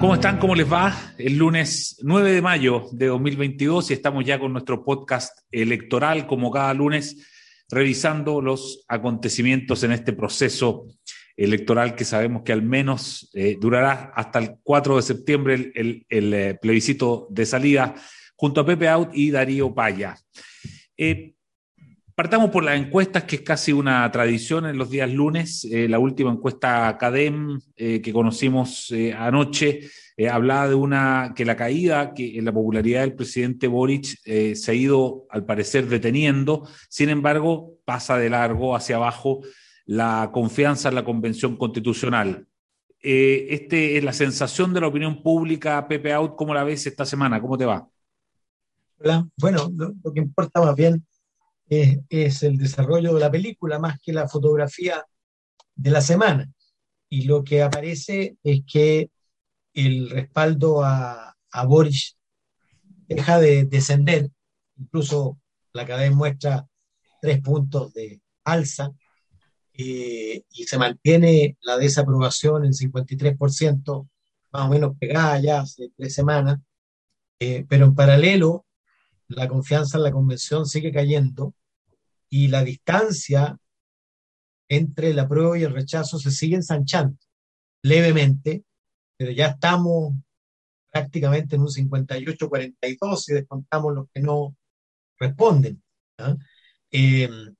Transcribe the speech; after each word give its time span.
¿Cómo 0.00 0.14
están? 0.14 0.38
¿Cómo 0.38 0.54
les 0.54 0.72
va? 0.72 1.14
El 1.18 1.36
lunes 1.36 1.98
9 2.00 2.32
de 2.32 2.40
mayo 2.40 2.86
de 2.90 3.08
2022 3.08 3.90
y 3.90 3.92
estamos 3.92 4.24
ya 4.24 4.38
con 4.38 4.50
nuestro 4.50 4.82
podcast 4.82 5.40
electoral, 5.50 6.26
como 6.26 6.50
cada 6.50 6.72
lunes, 6.72 7.28
revisando 7.68 8.40
los 8.40 8.82
acontecimientos 8.88 9.84
en 9.84 9.92
este 9.92 10.14
proceso 10.14 10.86
electoral 11.36 11.94
que 11.96 12.06
sabemos 12.06 12.44
que 12.44 12.52
al 12.52 12.62
menos 12.62 13.28
eh, 13.34 13.58
durará 13.60 14.10
hasta 14.14 14.38
el 14.38 14.56
4 14.62 14.96
de 14.96 15.02
septiembre 15.02 15.72
el, 15.74 16.06
eh, 16.08 16.56
plebiscito 16.58 17.26
de 17.28 17.44
salida 17.44 17.94
junto 18.36 18.62
a 18.62 18.66
Pepe 18.66 18.88
Out 18.88 19.10
y 19.12 19.30
Darío 19.30 19.74
Paya. 19.74 20.16
Eh, 20.96 21.34
Partamos 22.20 22.50
por 22.50 22.62
las 22.64 22.78
encuestas, 22.78 23.24
que 23.24 23.36
es 23.36 23.40
casi 23.40 23.72
una 23.72 24.12
tradición 24.12 24.66
en 24.66 24.76
los 24.76 24.90
días 24.90 25.10
lunes. 25.10 25.64
Eh, 25.64 25.88
la 25.88 25.98
última 25.98 26.30
encuesta 26.30 26.98
CADEM 26.98 27.58
eh, 27.76 28.02
que 28.02 28.12
conocimos 28.12 28.90
eh, 28.90 29.14
anoche 29.14 29.88
hablaba 30.30 30.68
de 30.68 30.74
una 30.74 31.32
que 31.34 31.46
la 31.46 31.56
caída 31.56 32.12
en 32.14 32.44
la 32.44 32.52
popularidad 32.52 33.00
del 33.00 33.14
presidente 33.14 33.68
Boric 33.68 34.04
se 34.22 34.70
ha 34.70 34.74
ido, 34.74 35.24
al 35.30 35.46
parecer, 35.46 35.88
deteniendo. 35.88 36.68
Sin 36.90 37.08
embargo, 37.08 37.78
pasa 37.86 38.18
de 38.18 38.28
largo 38.28 38.76
hacia 38.76 38.96
abajo 38.96 39.40
la 39.86 40.28
confianza 40.30 40.90
en 40.90 40.96
la 40.96 41.06
Convención 41.06 41.56
Constitucional. 41.56 42.46
este 43.00 43.96
es 43.96 44.04
la 44.04 44.12
sensación 44.12 44.74
de 44.74 44.82
la 44.82 44.88
opinión 44.88 45.22
pública, 45.22 45.88
Pepe 45.88 46.12
Out, 46.12 46.36
¿cómo 46.36 46.52
la 46.52 46.64
ves 46.64 46.86
esta 46.86 47.06
semana? 47.06 47.40
¿Cómo 47.40 47.56
te 47.56 47.64
va? 47.64 47.88
Bueno, 49.38 49.72
lo 49.74 50.12
que 50.12 50.20
importa 50.20 50.60
más 50.60 50.76
bien 50.76 51.02
es, 51.70 52.42
el 52.42 52.58
desarrollo 52.58 53.14
de 53.14 53.20
la 53.20 53.30
película 53.30 53.78
más 53.78 54.00
que 54.00 54.12
la 54.12 54.28
fotografía 54.28 55.04
de 55.74 55.90
la 55.90 56.00
semana. 56.00 56.52
Y 57.08 57.22
lo 57.22 57.44
que 57.44 57.62
aparece 57.62 58.36
es 58.42 58.62
que 58.70 59.10
el 59.74 60.10
respaldo 60.10 60.82
a, 60.84 61.36
a 61.52 61.64
Boris 61.64 62.16
deja 63.08 63.38
de 63.40 63.64
descender, 63.64 64.30
incluso 64.76 65.38
la 65.72 65.86
cadena 65.86 66.14
muestra 66.14 66.66
tres 67.20 67.40
puntos 67.40 67.92
de 67.94 68.20
alza, 68.44 68.92
eh, 69.74 70.44
y 70.50 70.64
se 70.64 70.78
mantiene 70.78 71.56
la 71.62 71.78
desaprobación 71.78 72.64
en 72.64 72.72
53%, 72.72 74.08
más 74.52 74.66
o 74.66 74.68
menos 74.68 74.96
pegada 74.98 75.40
ya 75.40 75.60
hace 75.60 75.90
tres 75.96 76.14
semanas, 76.14 76.58
eh, 77.38 77.64
pero 77.68 77.86
en 77.86 77.94
paralelo 77.94 78.66
la 79.28 79.48
confianza 79.48 79.96
en 79.96 80.04
la 80.04 80.12
convención 80.12 80.66
sigue 80.66 80.92
cayendo 80.92 81.54
y 82.30 82.48
la 82.48 82.64
distancia 82.64 83.58
entre 84.68 85.12
la 85.12 85.28
prueba 85.28 85.58
y 85.58 85.64
el 85.64 85.74
rechazo 85.74 86.18
se 86.18 86.30
sigue 86.30 86.54
ensanchando 86.54 87.18
levemente, 87.82 88.64
pero 89.16 89.32
ya 89.32 89.48
estamos 89.48 90.14
prácticamente 90.90 91.56
en 91.56 91.62
un 91.62 91.68
58-42 91.68 93.16
si 93.16 93.34
descontamos 93.34 93.94
los 93.94 94.06
que 94.14 94.20
no 94.20 94.56
responden. 95.18 95.82
¿ah? 96.18 96.36
Em, 96.90 97.54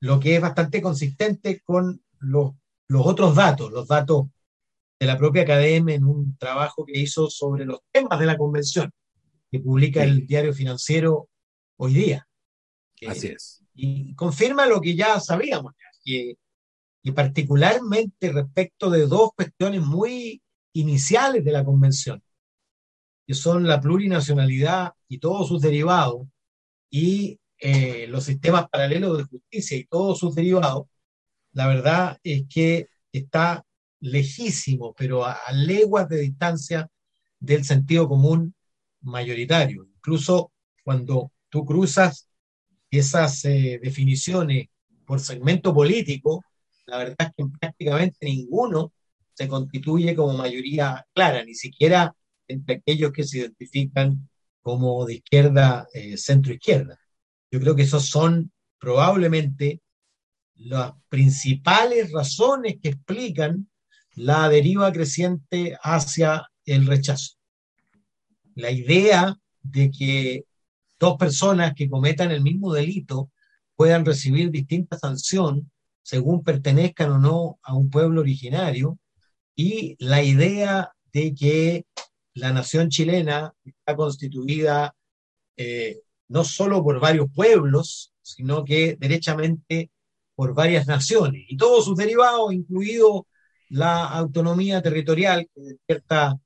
lo 0.00 0.18
que 0.18 0.36
es 0.36 0.40
bastante 0.40 0.80
consistente 0.80 1.60
con 1.60 2.02
los, 2.18 2.52
los 2.88 3.06
otros 3.06 3.34
datos, 3.36 3.70
los 3.70 3.86
datos 3.86 4.26
de 4.98 5.06
la 5.06 5.18
propia 5.18 5.42
academia 5.42 5.94
en 5.94 6.04
un 6.04 6.36
trabajo 6.38 6.84
que 6.84 6.98
hizo 6.98 7.28
sobre 7.28 7.66
los 7.66 7.80
temas 7.92 8.18
de 8.18 8.26
la 8.26 8.38
convención, 8.38 8.90
que 9.50 9.60
publica 9.60 10.02
el 10.02 10.26
diario 10.26 10.54
financiero 10.54 11.28
hoy 11.76 11.94
día. 11.94 12.26
Así 13.06 13.28
es 13.28 13.58
y 13.80 14.12
confirma 14.16 14.66
lo 14.66 14.80
que 14.80 14.96
ya 14.96 15.20
sabíamos, 15.20 15.72
que, 16.04 16.36
y 17.00 17.12
particularmente 17.12 18.32
respecto 18.32 18.90
de 18.90 19.06
dos 19.06 19.30
cuestiones 19.36 19.82
muy 19.82 20.42
iniciales 20.72 21.44
de 21.44 21.52
la 21.52 21.64
convención, 21.64 22.20
que 23.24 23.34
son 23.34 23.68
la 23.68 23.80
plurinacionalidad 23.80 24.94
y 25.06 25.18
todos 25.18 25.46
sus 25.46 25.62
derivados, 25.62 26.26
y 26.90 27.38
eh, 27.60 28.08
los 28.08 28.24
sistemas 28.24 28.68
paralelos 28.68 29.16
de 29.16 29.24
justicia 29.24 29.76
y 29.76 29.84
todos 29.84 30.18
sus 30.18 30.34
derivados, 30.34 30.88
la 31.52 31.68
verdad 31.68 32.18
es 32.24 32.46
que 32.48 32.88
está 33.12 33.64
lejísimo, 34.00 34.92
pero 34.94 35.24
a, 35.24 35.34
a 35.34 35.52
leguas 35.52 36.08
de 36.08 36.18
distancia 36.18 36.90
del 37.38 37.64
sentido 37.64 38.08
común 38.08 38.56
mayoritario. 39.02 39.84
Incluso 39.84 40.50
cuando 40.82 41.30
tú 41.48 41.64
cruzas 41.64 42.27
esas 42.90 43.44
eh, 43.44 43.80
definiciones 43.82 44.68
por 45.04 45.20
segmento 45.20 45.74
político, 45.74 46.44
la 46.86 46.98
verdad 46.98 47.16
es 47.18 47.30
que 47.36 47.58
prácticamente 47.58 48.26
ninguno 48.26 48.92
se 49.34 49.48
constituye 49.48 50.14
como 50.14 50.36
mayoría 50.36 51.06
clara, 51.14 51.44
ni 51.44 51.54
siquiera 51.54 52.14
entre 52.48 52.76
aquellos 52.76 53.12
que 53.12 53.24
se 53.24 53.38
identifican 53.38 54.28
como 54.62 55.04
de 55.06 55.14
izquierda, 55.14 55.86
eh, 55.94 56.16
centro-izquierda. 56.16 56.98
Yo 57.50 57.60
creo 57.60 57.76
que 57.76 57.82
esos 57.82 58.06
son 58.06 58.52
probablemente 58.78 59.80
las 60.54 60.92
principales 61.08 62.10
razones 62.12 62.76
que 62.82 62.90
explican 62.90 63.68
la 64.14 64.48
deriva 64.48 64.92
creciente 64.92 65.78
hacia 65.82 66.50
el 66.64 66.86
rechazo. 66.86 67.36
La 68.54 68.70
idea 68.70 69.36
de 69.62 69.90
que 69.90 70.44
dos 70.98 71.16
personas 71.16 71.74
que 71.74 71.88
cometan 71.88 72.30
el 72.30 72.42
mismo 72.42 72.72
delito 72.72 73.30
puedan 73.76 74.04
recibir 74.04 74.50
distinta 74.50 74.98
sanción 74.98 75.70
según 76.02 76.42
pertenezcan 76.42 77.12
o 77.12 77.18
no 77.18 77.58
a 77.62 77.74
un 77.74 77.90
pueblo 77.90 78.22
originario. 78.22 78.98
Y 79.54 79.96
la 79.98 80.22
idea 80.22 80.92
de 81.12 81.34
que 81.34 81.84
la 82.34 82.52
nación 82.52 82.88
chilena 82.88 83.52
está 83.64 83.94
constituida 83.94 84.94
eh, 85.56 86.00
no 86.28 86.44
solo 86.44 86.82
por 86.82 87.00
varios 87.00 87.26
pueblos, 87.34 88.12
sino 88.22 88.64
que 88.64 88.96
derechamente 88.98 89.90
por 90.34 90.54
varias 90.54 90.86
naciones. 90.86 91.44
Y 91.48 91.56
todos 91.56 91.84
sus 91.84 91.96
derivados, 91.96 92.52
incluido 92.52 93.26
la 93.68 94.06
autonomía 94.06 94.80
territorial 94.80 95.48
que 95.54 95.60
despierta 95.60 96.38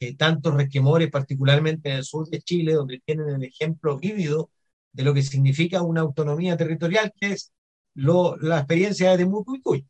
eh, 0.00 0.14
tantos 0.16 0.54
resquemores, 0.54 1.10
particularmente 1.10 1.90
en 1.90 1.96
el 1.96 2.04
sur 2.04 2.28
de 2.28 2.40
Chile, 2.40 2.74
donde 2.74 3.00
tienen 3.04 3.28
el 3.28 3.42
ejemplo 3.44 3.98
vívido 3.98 4.50
de 4.92 5.04
lo 5.04 5.14
que 5.14 5.22
significa 5.22 5.82
una 5.82 6.02
autonomía 6.02 6.56
territorial, 6.56 7.12
que 7.18 7.32
es 7.32 7.52
lo, 7.94 8.36
la 8.36 8.58
experiencia 8.58 9.10
de 9.10 9.18
Temuco 9.18 9.56
y 9.74 9.86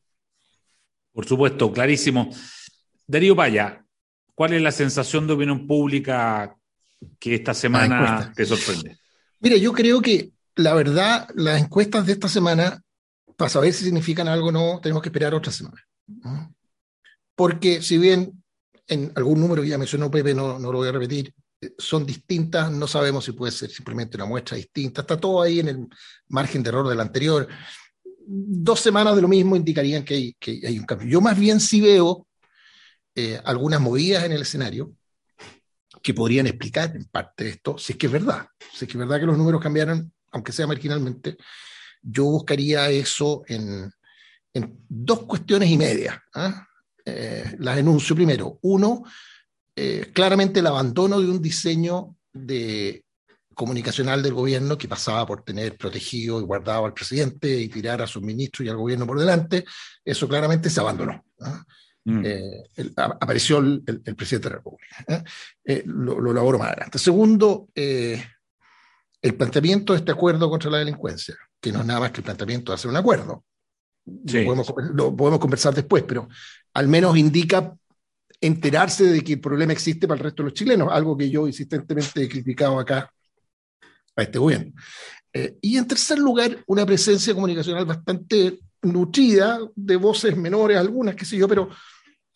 Por 1.12 1.26
supuesto, 1.26 1.72
clarísimo. 1.72 2.30
Darío 3.06 3.36
Paya, 3.36 3.84
¿cuál 4.34 4.52
es 4.52 4.62
la 4.62 4.72
sensación 4.72 5.26
de 5.26 5.32
opinión 5.32 5.66
pública 5.66 6.56
que 7.18 7.34
esta 7.34 7.54
semana 7.54 8.32
te 8.34 8.44
sorprende? 8.44 8.96
Mira, 9.40 9.56
yo 9.56 9.72
creo 9.72 10.00
que 10.00 10.30
la 10.56 10.74
verdad, 10.74 11.28
las 11.34 11.62
encuestas 11.62 12.06
de 12.06 12.12
esta 12.12 12.28
semana, 12.28 12.82
para 13.36 13.48
saber 13.48 13.72
si 13.72 13.84
significan 13.84 14.26
algo 14.26 14.48
o 14.48 14.52
no, 14.52 14.80
tenemos 14.80 15.02
que 15.02 15.10
esperar 15.10 15.34
otra 15.34 15.52
semana. 15.52 15.86
Porque 17.34 17.82
si 17.82 17.98
bien 17.98 18.42
en 18.88 19.12
algún 19.14 19.40
número 19.40 19.62
que 19.62 19.68
ya 19.68 19.78
mencionó 19.78 20.10
Pepe, 20.10 20.34
no, 20.34 20.58
no 20.58 20.72
lo 20.72 20.78
voy 20.78 20.88
a 20.88 20.92
repetir, 20.92 21.32
eh, 21.60 21.74
son 21.78 22.04
distintas, 22.04 22.70
no 22.70 22.86
sabemos 22.86 23.24
si 23.24 23.32
puede 23.32 23.52
ser 23.52 23.70
simplemente 23.70 24.16
una 24.16 24.26
muestra 24.26 24.56
distinta, 24.56 25.00
está 25.02 25.16
todo 25.16 25.42
ahí 25.42 25.60
en 25.60 25.68
el 25.68 25.88
margen 26.28 26.62
de 26.62 26.68
error 26.68 26.88
del 26.88 27.00
anterior. 27.00 27.48
Dos 28.28 28.80
semanas 28.80 29.16
de 29.16 29.22
lo 29.22 29.28
mismo 29.28 29.56
indicarían 29.56 30.04
que 30.04 30.14
hay, 30.14 30.36
que 30.38 30.60
hay 30.64 30.78
un 30.78 30.86
cambio. 30.86 31.08
Yo 31.08 31.20
más 31.20 31.38
bien 31.38 31.60
sí 31.60 31.80
veo 31.80 32.26
eh, 33.14 33.40
algunas 33.44 33.80
movidas 33.80 34.24
en 34.24 34.32
el 34.32 34.42
escenario 34.42 34.92
que 36.02 36.14
podrían 36.14 36.46
explicar 36.46 36.94
en 36.94 37.06
parte 37.06 37.48
esto, 37.48 37.78
si 37.78 37.94
es 37.94 37.98
que 37.98 38.06
es 38.06 38.12
verdad, 38.12 38.46
si 38.72 38.84
es 38.84 38.90
que 38.90 38.96
es 38.96 38.98
verdad 38.98 39.18
que 39.18 39.26
los 39.26 39.38
números 39.38 39.60
cambiaron, 39.60 40.12
aunque 40.30 40.52
sea 40.52 40.66
marginalmente, 40.66 41.36
yo 42.02 42.24
buscaría 42.24 42.90
eso 42.90 43.42
en, 43.48 43.90
en 44.52 44.84
dos 44.88 45.24
cuestiones 45.24 45.70
y 45.70 45.76
media. 45.76 46.22
¿ah? 46.34 46.66
Eh, 47.06 47.54
las 47.60 47.78
enuncio 47.78 48.16
primero. 48.16 48.58
Uno, 48.62 49.04
eh, 49.76 50.10
claramente 50.12 50.58
el 50.60 50.66
abandono 50.66 51.20
de 51.20 51.30
un 51.30 51.40
diseño 51.40 52.16
de 52.32 53.04
comunicacional 53.54 54.22
del 54.22 54.34
gobierno 54.34 54.76
que 54.76 54.88
pasaba 54.88 55.24
por 55.24 55.42
tener 55.42 55.78
protegido 55.78 56.40
y 56.40 56.42
guardado 56.42 56.84
al 56.84 56.92
presidente 56.92 57.58
y 57.60 57.68
tirar 57.68 58.02
a 58.02 58.06
sus 58.06 58.22
ministros 58.22 58.66
y 58.66 58.68
al 58.68 58.76
gobierno 58.76 59.06
por 59.06 59.18
delante, 59.18 59.64
eso 60.04 60.28
claramente 60.28 60.68
se 60.68 60.80
abandonó. 60.80 61.24
¿ah? 61.40 61.64
Mm. 62.04 62.22
Eh, 62.24 62.64
apareció 62.96 63.58
el, 63.58 63.82
presidente 64.16 64.48
de 64.48 64.50
la 64.50 64.56
República. 64.56 65.24
Eh, 65.64 65.84
lo, 65.86 66.20
lo 66.20 66.32
elaboro 66.32 66.58
más 66.58 66.68
adelante. 66.68 66.98
Segundo, 66.98 67.68
el 67.74 69.34
planteamiento 69.36 69.92
de 69.92 70.00
este 70.00 70.12
acuerdo 70.12 70.50
contra 70.50 70.70
la 70.70 70.78
delincuencia, 70.78 71.36
que 71.60 71.72
no 71.72 71.80
es 71.80 71.86
nada 71.86 72.00
más 72.00 72.10
que 72.10 72.18
el 72.18 72.24
planteamiento 72.24 72.72
de 72.72 72.74
hacer 72.74 72.90
un 72.90 72.96
acuerdo. 72.96 73.44
Lo, 74.06 75.16
podemos, 75.16 75.40
conversar 75.40 75.74
después, 75.74 76.04
pero 76.04 76.28
al 76.74 76.88
menos 76.88 77.16
indica 77.16 77.76
enterarse 78.40 79.04
de 79.04 79.22
que 79.22 79.34
el 79.34 79.40
problema 79.40 79.72
existe 79.72 80.06
para 80.06 80.18
el 80.18 80.24
resto 80.24 80.42
de 80.42 80.50
los 80.50 80.54
chilenos, 80.54 80.88
algo 80.92 81.16
que 81.16 81.28
yo 81.28 81.46
insistentemente 81.46 82.22
he 82.22 82.28
criticado 82.28 82.78
acá 82.78 83.10
a 84.14 84.22
este 84.22 84.38
gobierno. 84.38 84.72
Eh, 85.32 85.56
y 85.60 85.76
en 85.76 85.86
tercer 85.86 86.18
lugar, 86.18 86.62
una 86.66 86.86
presencia 86.86 87.34
comunicacional 87.34 87.84
bastante 87.84 88.60
nutrida, 88.82 89.58
de 89.74 89.96
voces 89.96 90.36
menores, 90.36 90.78
algunas, 90.78 91.16
qué 91.16 91.24
sé 91.24 91.36
yo, 91.36 91.48
pero 91.48 91.68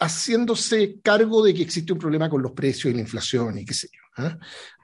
haciéndose 0.00 1.00
cargo 1.02 1.44
de 1.44 1.54
que 1.54 1.62
existe 1.62 1.92
un 1.92 1.98
problema 1.98 2.28
con 2.28 2.42
los 2.42 2.52
precios 2.52 2.90
y 2.90 2.94
la 2.94 3.02
inflación 3.02 3.58
y 3.58 3.64
qué 3.64 3.74
sé 3.74 3.88
yo, 3.92 4.24
¿eh? 4.24 4.36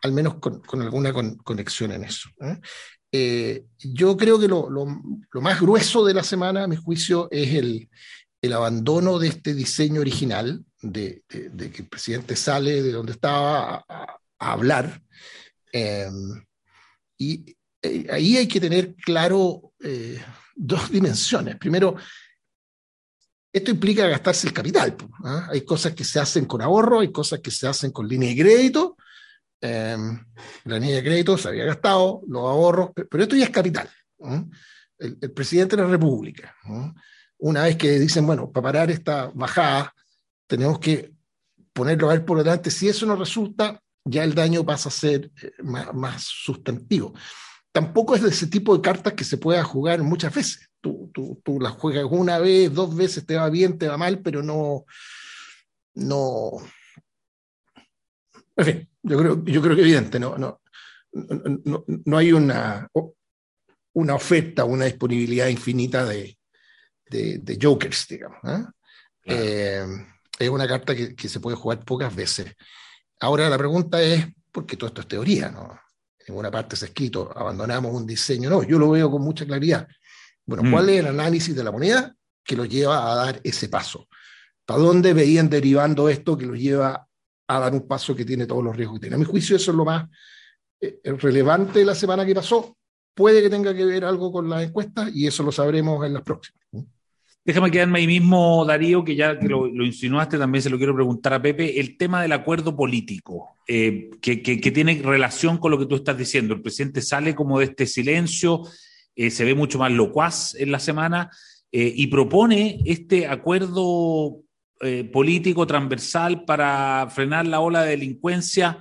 al 0.03 0.13
menos 0.13 0.35
con, 0.37 0.63
alguna 0.81 1.13
conexión 1.43 1.93
en 1.93 2.05
eso. 2.05 2.29
¿eh? 2.41 2.59
Eh, 3.19 3.65
yo 3.79 4.15
creo 4.17 4.39
que 4.39 4.47
lo, 4.49 4.69
más 5.35 5.61
grueso 5.61 6.05
de 6.05 6.13
la 6.13 6.23
semana, 6.23 6.65
a 6.65 6.69
mi 6.69 6.77
juicio, 6.77 7.29
es 7.31 7.55
el, 7.55 7.89
abandono 8.53 9.19
de 9.19 9.27
este 9.27 9.55
diseño 9.55 10.01
original, 10.01 10.65
de, 10.81 11.25
que 11.29 11.83
el 11.83 11.89
presidente 11.89 12.37
sale 12.37 12.81
de 12.81 12.93
donde 12.93 13.13
estaba 13.13 13.85
a, 13.89 14.19
hablar. 14.39 15.03
y 17.19 17.57
ahí 18.09 18.37
hay 18.37 18.47
que 18.47 18.61
tener 18.61 18.95
claro 18.95 19.73
dos 20.55 20.91
dimensiones. 20.93 21.57
Primero, 21.57 21.97
esto 23.53 23.71
implica 23.71 24.07
gastarse 24.07 24.47
el 24.47 24.53
capital. 24.53 24.95
¿ah? 25.25 25.49
Hay 25.51 25.63
cosas 25.63 25.95
que 25.95 26.05
se 26.05 26.21
hacen 26.21 26.45
con 26.45 26.61
ahorro, 26.61 27.01
hay 27.01 27.11
cosas 27.11 27.41
que 27.41 27.51
se 27.51 27.67
hacen 27.67 27.91
con 27.91 28.07
línea 28.07 28.29
de 28.29 28.37
crédito. 28.37 28.96
Em, 29.61 30.19
la 30.65 30.79
línea 30.79 30.97
de 30.97 31.05
crédito 31.05 31.39
se 31.39 31.49
había 31.49 31.65
gastado, 31.65 32.23
los 32.29 32.43
ahorros, 32.43 32.91
pero 33.11 33.23
esto 33.23 33.37
ya 33.37 33.45
es 33.45 33.51
capital. 33.51 33.89
El, 34.99 35.33
presidente 35.33 35.77
de 35.77 35.83
la 35.83 35.89
República, 35.89 36.55
una 37.39 37.65
vez 37.65 37.77
que 37.77 37.99
dicen, 37.99 38.27
bueno, 38.27 38.51
para 38.51 38.63
parar 38.63 38.91
esta 38.91 39.31
bajada, 39.35 39.95
tenemos 40.47 40.79
que 40.79 41.13
ponerlo 41.73 42.09
a 42.09 42.15
ver 42.15 42.25
por 42.25 42.39
delante. 42.39 42.71
Si 42.71 42.89
eso 42.89 43.05
no 43.07 43.17
resulta, 43.17 43.81
ya 44.05 44.25
el 44.25 44.35
daño 44.35 44.65
pasa 44.65 44.89
a 44.89 44.93
ser 44.93 45.31
eh, 45.43 45.53
más, 45.63 46.25
sustantivo. 46.25 47.15
Tampoco 47.73 48.15
es 48.15 48.23
de 48.23 48.31
ese 48.31 48.47
tipo 48.47 48.75
de 48.75 48.83
cartas 48.83 49.13
que 49.13 49.25
se 49.25 49.37
pueda 49.37 49.63
jugar 49.63 50.03
muchas 50.03 50.35
veces 50.35 50.71
tú, 51.13 51.41
tú, 51.43 51.61
las 51.61 51.73
juegas 51.73 52.07
una 52.11 52.39
vez, 52.39 52.73
dos 52.73 52.95
veces, 52.95 53.27
te 53.27 53.37
va 53.37 53.49
bien, 53.51 53.79
te 53.79 53.89
va 53.89 53.97
mal, 53.97 54.21
pero 54.21 54.43
no, 54.43 54.85
no. 55.95 56.53
En 58.57 58.65
fin, 58.65 58.89
yo 59.03 59.19
creo, 59.19 59.45
yo 59.45 59.63
creo 59.63 59.77
que 59.77 59.83
evidente, 59.83 60.19
no, 60.19 60.39
no, 60.39 60.61
no, 61.13 61.85
no 61.87 62.19
hay 62.19 62.33
una, 62.33 62.89
una 63.93 64.15
oferta, 64.15 64.65
una 64.65 64.87
disponibilidad 64.87 65.49
infinita 65.49 66.05
de, 66.05 66.37
de, 67.09 67.59
jokers, 67.61 68.07
digamos. 68.09 68.39
¿eh? 68.45 68.65
Eh, 69.25 69.87
es 70.39 70.49
una 70.49 70.67
carta 70.67 70.95
que, 70.95 71.15
que, 71.15 71.29
se 71.29 71.41
puede 71.41 71.57
jugar 71.57 71.85
pocas 71.85 72.15
veces. 72.15 72.55
Ahora 73.21 73.49
la 73.49 73.59
pregunta 73.59 74.03
es, 74.03 74.27
porque 74.53 74.77
todo 74.77 74.89
esto 74.89 75.01
es 75.03 75.09
teoría, 75.09 75.51
¿no? 75.51 75.79
En 76.27 76.35
una 76.35 76.51
parte 76.51 76.77
se 76.77 76.87
ha 76.87 76.89
escrito, 76.89 77.33
abandonamos 77.37 77.93
un 77.93 78.07
diseño. 78.07 78.51
No, 78.51 78.63
yo 78.63 78.79
lo 78.79 78.91
veo 78.91 79.11
con 79.11 79.23
mucha 79.23 79.47
claridad. 79.47 79.87
Bueno, 80.45 80.65
mm. 80.65 80.73
¿cuál 80.73 80.89
es 80.89 81.01
el 81.01 81.07
análisis 81.07 81.55
de 81.55 81.63
la 81.63 81.71
moneda 81.71 82.15
que 82.43 82.57
lo 82.57 82.65
lleva 82.65 83.11
a 83.11 83.15
dar 83.15 83.41
ese 83.45 83.69
paso? 83.69 84.09
¿Para 84.65 84.81
dónde 84.81 85.13
veían 85.13 85.49
derivando 85.49 86.09
esto 86.09 86.37
que 86.37 86.47
los 86.47 86.59
lleva 86.59 87.06
a 87.49 87.61
dar 87.61 87.73
un 87.73 87.87
paso 87.87 88.15
que 88.15 88.25
tiene 88.25 88.47
todos 88.47 88.63
los 88.63 88.77
riesgos 88.77 88.99
que 88.99 89.03
tiene? 89.03 89.17
A 89.17 89.19
mi 89.19 89.25
juicio 89.25 89.57
eso 89.57 89.71
es 89.71 89.77
lo 89.77 89.85
más 89.85 90.09
eh, 90.81 91.01
relevante 91.05 91.81
de 91.81 91.85
la 91.85 91.95
semana 91.95 92.25
que 92.25 92.35
pasó. 92.35 92.77
Puede 93.15 93.43
que 93.43 93.51
tenga 93.51 93.75
que 93.75 93.85
ver 93.85 94.05
algo 94.05 94.31
con 94.31 94.49
las 94.49 94.65
encuestas 94.65 95.11
y 95.15 95.27
eso 95.27 95.43
lo 95.43 95.53
sabremos 95.53 96.05
en 96.05 96.15
las 96.15 96.23
próximas. 96.23 96.67
Déjame 97.47 97.71
quedarme 97.71 98.01
ahí 98.01 98.09
mismo, 98.09 98.65
Darío, 98.65 99.05
que 99.05 99.15
ya 99.15 99.39
que 99.39 99.47
lo, 99.47 99.69
insinuaste, 99.69 100.37
también 100.37 100.63
se 100.63 100.69
lo 100.69 100.79
quiero 100.79 100.97
preguntar 100.97 101.33
a 101.33 101.41
Pepe, 101.41 101.79
el 101.79 101.97
tema 101.97 102.21
del 102.21 102.33
acuerdo 102.33 102.75
político, 102.75 103.55
eh, 103.69 104.11
que, 104.21 104.43
que, 104.43 104.71
tiene 104.73 105.01
relación 105.01 105.59
con 105.59 105.71
lo 105.71 105.79
que 105.79 105.87
tú 105.87 105.95
estás 105.95 106.19
diciendo. 106.19 106.55
El 106.55 106.61
presidente 106.61 107.01
sale 107.01 107.37
como 107.37 107.61
de 107.61 107.67
este 107.67 107.87
silencio, 107.87 108.63
eh, 109.15 109.31
se 109.31 109.45
ve 109.45 109.55
mucho 109.55 109.79
más 109.79 109.93
locuaz 109.93 110.57
en 110.57 110.73
la 110.73 110.81
semana 110.81 111.31
eh, 111.71 111.93
y 111.95 112.09
propone 112.09 112.81
este 112.85 113.29
acuerdo 113.29 114.43
eh, 114.81 115.05
político 115.05 115.67
transversal 115.67 116.45
para 116.45 117.09
frenar 117.11 117.47
la 117.47 117.61
ola 117.61 117.83
de 117.83 117.91
delincuencia. 117.91 118.79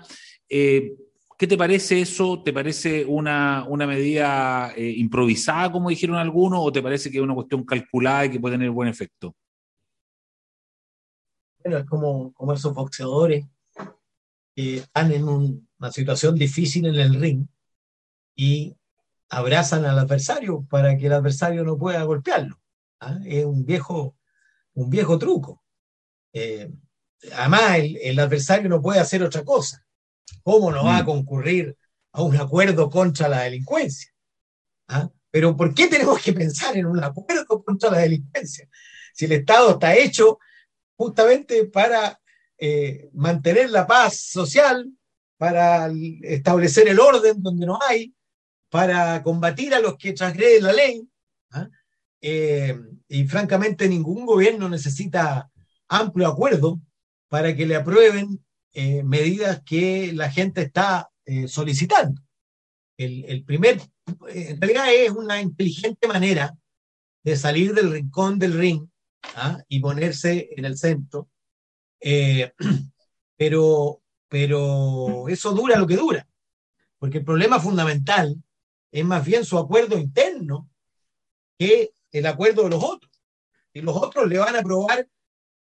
¿Qué 0.48 1.48
te 1.48 1.58
parece 1.58 2.00
eso? 2.00 2.42
¿Te 2.44 2.54
parece 2.54 3.04
una, 3.06 3.66
una 3.68 3.86
medida 3.86 4.74
improvisada, 4.78 5.72
como 5.72 5.90
dijeron 5.90 6.16
algunos, 6.16 6.60
o 6.62 6.72
te 6.72 6.82
parece 6.82 7.12
que 7.12 7.18
es 7.18 7.24
una 7.24 7.34
cuestión 7.34 7.66
calculada 7.66 8.26
y 8.26 8.32
que 8.32 8.40
puede 8.40 8.56
tener 8.56 8.72
buen 8.72 8.88
efecto? 8.88 9.36
Bueno, 11.66 11.80
es 11.80 11.86
como, 11.86 12.32
como 12.34 12.54
esos 12.54 12.74
boxeadores 12.74 13.46
que 14.56 14.78
están 14.78 15.12
en 15.12 15.28
una 15.28 15.92
situación 15.92 16.36
difícil 16.36 16.86
en 16.86 16.96
el 16.96 17.20
ring 17.20 17.48
y 18.36 18.78
abrazan 19.30 19.84
al 19.86 20.00
adversario 20.00 20.66
para 20.70 20.98
que 20.98 21.08
el 21.08 21.14
adversario 21.14 21.64
no 21.64 21.78
pueda 21.78 22.04
golpearlo. 22.04 22.60
¿ah? 23.00 23.18
Es 23.26 23.44
un 23.46 23.66
viejo, 23.66 24.16
un 24.74 24.90
viejo 24.90 25.18
truco. 25.18 25.64
Eh, 26.36 26.70
además, 27.32 27.78
el, 27.80 28.20
adversario 28.20 28.68
no 28.68 28.82
puede 28.82 29.00
hacer 29.00 29.24
otra 29.24 29.44
cosa. 29.44 29.84
¿Cómo 30.44 30.70
no 30.70 30.84
va 30.84 30.98
a 30.98 31.04
mm. 31.04 31.06
concurrir 31.06 31.78
a 32.12 32.22
un 32.22 32.36
acuerdo 32.36 32.90
contra 32.90 33.30
la 33.30 33.44
delincuencia? 33.44 34.12
¿Ah? 34.90 35.10
Pero 35.32 35.56
¿por 35.56 35.74
qué 35.74 35.88
tenemos 35.88 36.22
que 36.22 36.34
pensar 36.34 36.76
en 36.76 36.88
un 36.88 37.02
acuerdo 37.02 37.64
contra 37.64 37.90
la 37.90 38.00
delincuencia? 38.00 38.68
Si 39.14 39.26
el 39.26 39.32
Estado 39.32 39.72
está 39.72 39.96
hecho 39.96 40.40
justamente 40.98 41.66
para 41.66 42.20
eh, 42.58 43.10
mantener 43.14 43.70
la 43.70 43.88
paz 43.88 44.18
social, 44.18 44.92
para 45.38 45.90
establecer 46.22 46.90
el 46.90 47.00
orden 47.00 47.42
donde 47.42 47.66
no 47.66 47.80
hay, 47.88 48.14
para 48.70 49.24
combatir 49.24 49.74
a 49.74 49.80
los 49.80 49.98
que 49.98 50.12
transgreden 50.12 50.64
la 50.64 50.74
ley. 50.74 51.10
¿ah? 51.52 51.70
Eh, 52.20 52.78
y 53.08 53.26
francamente 53.26 53.88
ningún 53.88 54.26
gobierno 54.26 54.68
necesita 54.68 55.50
amplio 55.88 56.28
acuerdo 56.28 56.80
para 57.30 57.56
que 57.56 57.66
le 57.66 57.76
aprueben 57.76 58.44
eh, 58.74 59.04
medidas 59.04 59.62
que 59.66 60.12
la 60.14 60.30
gente 60.32 60.62
está 60.62 61.10
eh, 61.26 61.48
solicitando. 61.48 62.22
El, 62.98 63.44
primer, 63.44 63.82
en 64.30 64.62
realidad 64.62 64.94
es 64.94 65.12
una 65.12 65.42
inteligente 65.42 66.08
manera 66.08 66.58
de 67.24 67.36
salir 67.36 67.74
del 67.74 67.92
rincón 67.92 68.40
del 68.40 68.54
ring 68.54 68.88
¿ah? 69.36 69.62
y 69.68 69.80
ponerse 69.82 70.50
en 70.56 70.64
el 70.64 70.78
centro, 70.78 71.30
pero, 73.38 74.02
pero 74.30 75.28
eso 75.28 75.52
dura 75.52 75.78
lo 75.78 75.88
que 75.88 75.98
dura, 75.98 76.26
porque 76.98 77.18
el 77.18 77.26
problema 77.26 77.60
fundamental 77.60 78.42
es 78.92 79.04
más 79.04 79.26
bien 79.26 79.44
su 79.44 79.58
acuerdo 79.58 79.98
interno 79.98 80.70
que 81.58 81.92
el 82.12 82.26
acuerdo 82.26 82.64
de 82.64 82.70
los 82.70 82.84
otros. 82.84 83.12
Y 83.74 83.82
los 83.82 83.96
otros 83.96 84.28
le 84.28 84.38
van 84.38 84.56
a 84.56 84.60
aprobar 84.60 85.08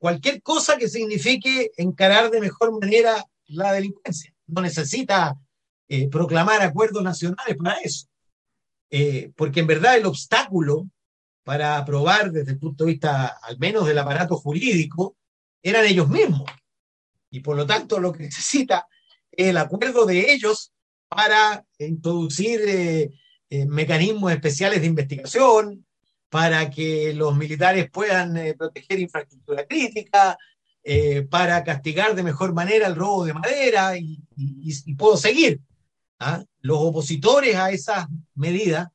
cualquier 0.00 0.42
cosa 0.42 0.78
que 0.78 0.88
signifique 0.88 1.70
encarar 1.76 2.30
de 2.30 2.40
mejor 2.40 2.72
manera 2.80 3.24
la 3.46 3.72
delincuencia. 3.72 4.34
No 4.46 4.62
necesita 4.62 5.36
eh, 5.88 6.08
proclamar 6.08 6.62
acuerdos 6.62 7.02
nacionales 7.02 7.56
para 7.56 7.74
eso. 7.74 8.06
Eh, 8.90 9.30
porque 9.36 9.60
en 9.60 9.66
verdad 9.66 9.96
el 9.96 10.06
obstáculo 10.06 10.88
para 11.44 11.76
aprobar 11.76 12.32
desde 12.32 12.52
el 12.52 12.58
punto 12.58 12.84
de 12.84 12.92
vista 12.92 13.26
al 13.42 13.58
menos 13.58 13.86
del 13.86 13.98
aparato 13.98 14.36
jurídico 14.36 15.16
eran 15.62 15.84
ellos 15.84 16.08
mismos. 16.08 16.50
Y 17.30 17.40
por 17.40 17.56
lo 17.56 17.66
tanto 17.66 18.00
lo 18.00 18.10
que 18.12 18.22
necesita 18.24 18.88
es 19.30 19.48
el 19.48 19.58
acuerdo 19.58 20.06
de 20.06 20.32
ellos 20.32 20.72
para 21.08 21.64
introducir 21.78 22.60
eh, 22.66 23.66
mecanismos 23.66 24.32
especiales 24.32 24.80
de 24.80 24.86
investigación, 24.86 25.86
para 26.30 26.70
que 26.70 27.12
los 27.12 27.36
militares 27.36 27.90
puedan 27.90 28.36
eh, 28.36 28.54
proteger 28.54 29.00
infraestructura 29.00 29.66
crítica, 29.66 30.38
para 31.28 31.62
castigar 31.62 32.14
de 32.14 32.22
mejor 32.22 32.54
manera 32.54 32.86
el 32.86 32.96
robo 32.96 33.26
de 33.26 33.34
madera 33.34 33.98
y, 33.98 34.18
puedo 34.96 35.18
seguir. 35.18 35.60
¿ah? 36.18 36.42
Los 36.62 36.78
opositores 36.80 37.54
a 37.56 37.70
esas 37.70 38.06
medidas 38.34 38.88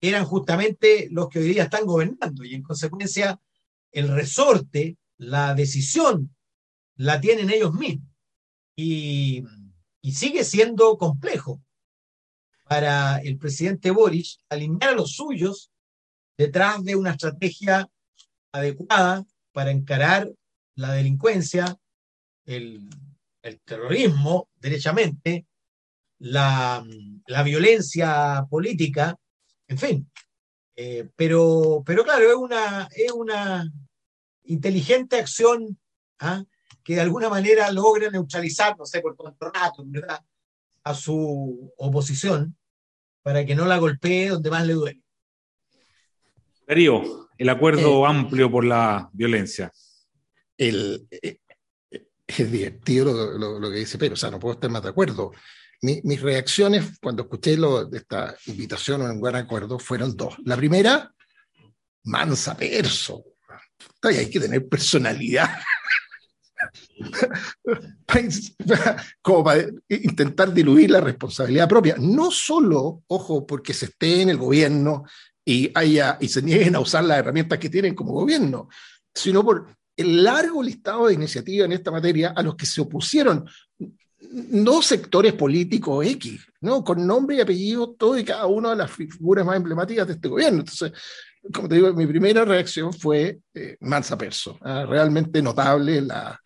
eran 0.00 0.24
justamente 0.24 1.08
los 1.10 1.28
que 1.28 1.40
hoy 1.40 1.48
día 1.48 1.64
están 1.64 1.84
gobernando 1.84 2.42
y 2.42 2.54
en 2.54 2.62
consecuencia 2.62 3.38
el 3.92 4.08
resorte, 4.08 4.96
la 5.18 5.54
decisión, 5.54 6.34
la 6.96 7.20
tienen 7.20 7.50
ellos 7.50 7.74
mismos. 7.74 8.08
y 8.76 9.44
sigue 10.10 10.42
siendo 10.42 10.96
complejo 10.96 11.60
para 12.68 13.18
el 13.18 13.38
presidente 13.38 13.90
Boris 13.90 14.38
alinear 14.48 14.92
a 14.92 14.96
los 14.96 15.12
suyos 15.12 15.70
detrás 16.36 16.82
de 16.84 16.96
una 16.96 17.12
estrategia 17.12 17.88
adecuada 18.52 19.24
para 19.52 19.70
encarar 19.70 20.30
la 20.74 20.92
delincuencia, 20.92 21.78
el, 22.44 22.88
terrorismo, 23.64 24.48
derechamente, 24.56 25.46
la, 26.18 26.84
violencia 27.44 28.44
política, 28.50 29.16
en 29.68 29.78
fin. 29.78 30.10
Eh, 30.74 31.08
pero, 31.16 31.82
pero 31.86 32.04
claro, 32.04 32.28
es 32.28 32.36
una, 32.36 32.88
es 32.94 33.12
una 33.12 33.70
inteligente 34.44 35.16
acción 35.16 35.78
¿ah? 36.18 36.44
que 36.84 36.96
de 36.96 37.00
alguna 37.00 37.28
manera 37.28 37.70
logra 37.70 38.10
neutralizar, 38.10 38.76
no 38.76 38.84
sé, 38.84 39.00
por 39.00 39.16
cuánto 39.16 39.50
rato, 39.50 39.82
¿verdad? 39.86 40.22
a 40.86 40.94
su 40.94 41.72
oposición 41.78 42.56
para 43.22 43.44
que 43.44 43.56
no 43.56 43.66
la 43.66 43.78
golpee 43.78 44.28
donde 44.28 44.50
más 44.50 44.64
le 44.64 44.74
duele. 44.74 45.02
Darío, 46.66 47.28
el 47.38 47.48
acuerdo 47.48 48.04
eh, 48.04 48.08
amplio 48.08 48.50
por 48.50 48.64
la 48.64 49.08
violencia. 49.12 49.72
el, 50.56 51.06
eh, 51.10 51.38
es 52.26 52.50
divertido 52.50 53.38
lo, 53.38 53.70
que 53.70 53.78
dice 53.78 53.98
pero 53.98 54.14
o 54.14 54.16
sea, 54.16 54.30
no 54.30 54.40
puedo 54.40 54.54
estar 54.54 54.70
más 54.70 54.82
de 54.82 54.88
acuerdo. 54.88 55.32
mis 55.82 56.20
reacciones 56.20 56.98
cuando 57.00 57.22
escuché 57.22 57.56
lo, 57.56 57.92
esta 57.92 58.36
invitación 58.46 59.02
a 59.02 59.12
un 59.12 59.20
buen 59.20 59.36
acuerdo 59.36 59.78
fueron 59.78 60.16
dos. 60.16 60.36
La 60.44 60.56
primera, 60.56 61.12
mansa 62.04 62.56
perso. 62.56 63.24
Hay 64.02 64.30
que 64.30 64.40
tener 64.40 64.68
personalidad 64.68 65.50
como 69.22 69.44
para 69.44 69.66
intentar 69.88 70.52
diluir 70.52 70.90
la 70.90 71.00
responsabilidad 71.00 71.68
propia. 71.68 71.96
No 71.98 72.30
solo, 72.30 73.02
ojo, 73.08 73.46
porque 73.46 73.74
se 73.74 73.86
esté 73.86 74.22
en 74.22 74.30
el 74.30 74.36
gobierno 74.36 75.04
y, 75.48 75.70
haya, 75.74 76.18
y 76.20 76.28
se 76.28 76.42
nieguen 76.42 76.74
a 76.74 76.80
usar 76.80 77.04
las 77.04 77.18
herramientas 77.18 77.58
que 77.60 77.70
tienen 77.70 77.94
como 77.94 78.12
gobierno, 78.12 78.68
sino 79.14 79.44
por 79.44 79.68
el 79.96 80.24
largo 80.24 80.62
listado 80.62 81.06
de 81.06 81.14
iniciativas 81.14 81.66
en 81.66 81.72
esta 81.72 81.92
materia 81.92 82.34
a 82.36 82.42
los 82.42 82.56
que 82.56 82.66
se 82.66 82.80
opusieron 82.80 83.48
no 84.18 84.82
sectores 84.82 85.34
políticos 85.34 86.04
X, 86.04 86.40
¿no? 86.60 86.82
con 86.82 87.06
nombre 87.06 87.36
y 87.36 87.40
apellido 87.40 87.92
todo 87.92 88.18
y 88.18 88.24
cada 88.24 88.46
una 88.46 88.70
de 88.70 88.76
las 88.76 88.90
figuras 88.90 89.46
más 89.46 89.56
emblemáticas 89.56 90.06
de 90.08 90.14
este 90.14 90.28
gobierno. 90.28 90.60
Entonces, 90.60 90.92
como 91.54 91.68
te 91.68 91.76
digo, 91.76 91.92
mi 91.94 92.06
primera 92.06 92.44
reacción 92.44 92.92
fue 92.92 93.38
eh, 93.54 93.76
mansa 93.80 94.18
perso, 94.18 94.58
¿ah? 94.62 94.84
realmente 94.84 95.40
notable 95.40 96.00
la, 96.00 96.40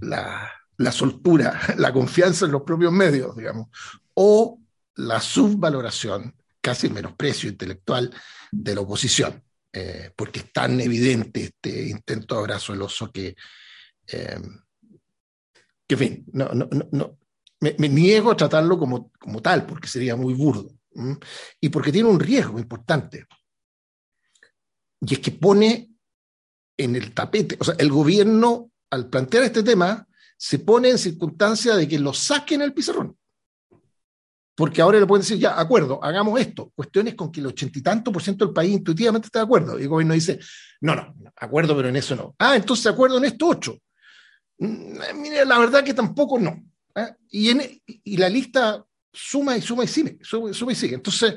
la, 0.00 0.52
la, 0.76 0.92
soltura, 0.92 1.60
la 1.76 1.92
confianza 1.92 2.46
en 2.46 2.52
los 2.52 2.62
propios 2.62 2.92
medios, 2.92 3.36
digamos, 3.36 3.68
o 4.14 4.60
la 4.94 5.20
subvaloración, 5.20 6.34
casi 6.66 6.88
el 6.88 6.94
menosprecio 6.94 7.48
intelectual 7.48 8.12
de 8.50 8.74
la 8.74 8.80
oposición. 8.80 9.40
Eh, 9.72 10.10
porque 10.16 10.40
es 10.40 10.52
tan 10.52 10.80
evidente 10.80 11.44
este 11.44 11.88
intento 11.88 12.34
de 12.34 12.40
abrazo 12.40 12.72
el 12.72 12.82
oso 12.82 13.12
que, 13.12 13.36
eh, 14.08 14.40
en 15.88 15.98
fin, 15.98 16.24
no, 16.32 16.48
no, 16.48 16.68
no, 16.90 17.18
me, 17.60 17.88
niego 17.88 18.32
a 18.32 18.36
tratarlo 18.36 18.78
como, 18.78 19.12
como 19.12 19.40
tal, 19.40 19.64
porque 19.64 19.86
sería 19.86 20.16
muy 20.16 20.34
burdo, 20.34 20.70
y 21.60 21.68
porque 21.68 21.92
tiene 21.92 22.08
un 22.08 22.18
riesgo 22.18 22.58
importante, 22.58 23.26
y 25.02 25.12
es 25.12 25.20
que 25.20 25.30
pone 25.30 25.90
en 26.78 26.96
el 26.96 27.12
tapete, 27.12 27.56
o 27.60 27.64
sea, 27.64 27.74
el 27.78 27.90
gobierno 27.90 28.72
al 28.90 29.08
plantear 29.08 29.44
este 29.44 29.62
tema 29.62 30.08
se 30.38 30.58
pone 30.58 30.88
en 30.88 30.98
circunstancia 30.98 31.76
de 31.76 31.86
que 31.86 31.98
lo 31.98 32.12
saquen 32.14 32.62
al 32.62 32.72
pizarrón 32.72 33.16
porque 34.56 34.80
ahora 34.80 34.98
le 34.98 35.06
pueden 35.06 35.20
decir, 35.20 35.38
ya, 35.38 35.60
acuerdo, 35.60 36.02
hagamos 36.02 36.40
esto. 36.40 36.72
Cuestiones 36.74 37.14
con 37.14 37.30
que 37.30 37.40
el 37.40 37.46
ochenta 37.46 37.78
y 37.78 37.82
tanto 37.82 38.10
por 38.10 38.22
ciento 38.22 38.46
del 38.46 38.54
país 38.54 38.72
intuitivamente 38.72 39.26
está 39.26 39.40
de 39.40 39.44
acuerdo. 39.44 39.78
Y 39.78 39.82
el 39.82 39.88
gobierno 39.88 40.14
dice, 40.14 40.40
no, 40.80 40.96
no, 40.96 41.14
acuerdo, 41.36 41.76
pero 41.76 41.90
en 41.90 41.96
eso 41.96 42.16
no. 42.16 42.34
Ah, 42.38 42.56
entonces 42.56 42.86
acuerdo 42.86 43.18
en 43.18 43.26
esto 43.26 43.48
ocho. 43.48 43.78
Mm, 44.58 44.98
mire, 45.20 45.44
la 45.44 45.58
verdad 45.58 45.84
que 45.84 45.92
tampoco 45.92 46.38
no. 46.38 46.64
¿eh? 46.94 47.14
Y, 47.28 47.50
en, 47.50 47.82
y 47.86 48.16
la 48.16 48.30
lista 48.30 48.82
suma 49.12 49.58
y 49.58 49.60
suma 49.60 49.84
y 49.84 49.88
sigue, 49.88 50.18
suma, 50.22 50.72
y 50.72 50.74
sigue. 50.74 50.94
Entonces, 50.94 51.34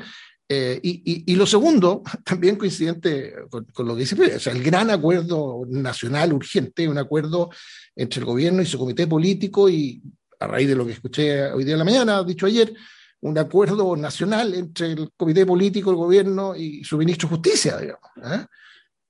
eh, 0.47 0.79
y, 0.81 1.29
y, 1.29 1.35
lo 1.35 1.45
segundo, 1.45 2.01
también 2.23 2.55
coincidente 2.55 3.33
con, 3.49 3.65
con, 3.65 3.85
lo 3.85 3.95
que 3.95 4.01
dice, 4.01 4.35
o 4.35 4.39
sea, 4.39 4.53
el 4.53 4.63
gran 4.63 4.89
acuerdo 4.91 5.63
nacional 5.67 6.31
urgente, 6.31 6.87
un 6.87 6.97
acuerdo 6.97 7.49
entre 7.97 8.21
el 8.21 8.25
gobierno 8.25 8.61
y 8.61 8.65
su 8.65 8.79
comité 8.79 9.07
político, 9.07 9.67
y 9.67 10.01
a 10.39 10.47
raíz 10.47 10.69
de 10.69 10.75
lo 10.75 10.85
que 10.85 10.93
escuché 10.93 11.51
hoy 11.51 11.65
día 11.65 11.73
en 11.73 11.79
la 11.79 11.85
mañana, 11.85 12.23
dicho 12.23 12.45
ayer, 12.45 12.73
un 13.21 13.37
acuerdo 13.37 13.95
nacional 13.95 14.53
entre 14.53 14.93
el 14.93 15.11
comité 15.15 15.45
político, 15.45 15.89
el 15.89 15.97
gobierno 15.97 16.55
y 16.55 16.83
su 16.83 16.97
ministro 16.97 17.27
de 17.27 17.35
Justicia, 17.35 17.77
digamos. 17.77 18.09
¿eh? 18.17 18.45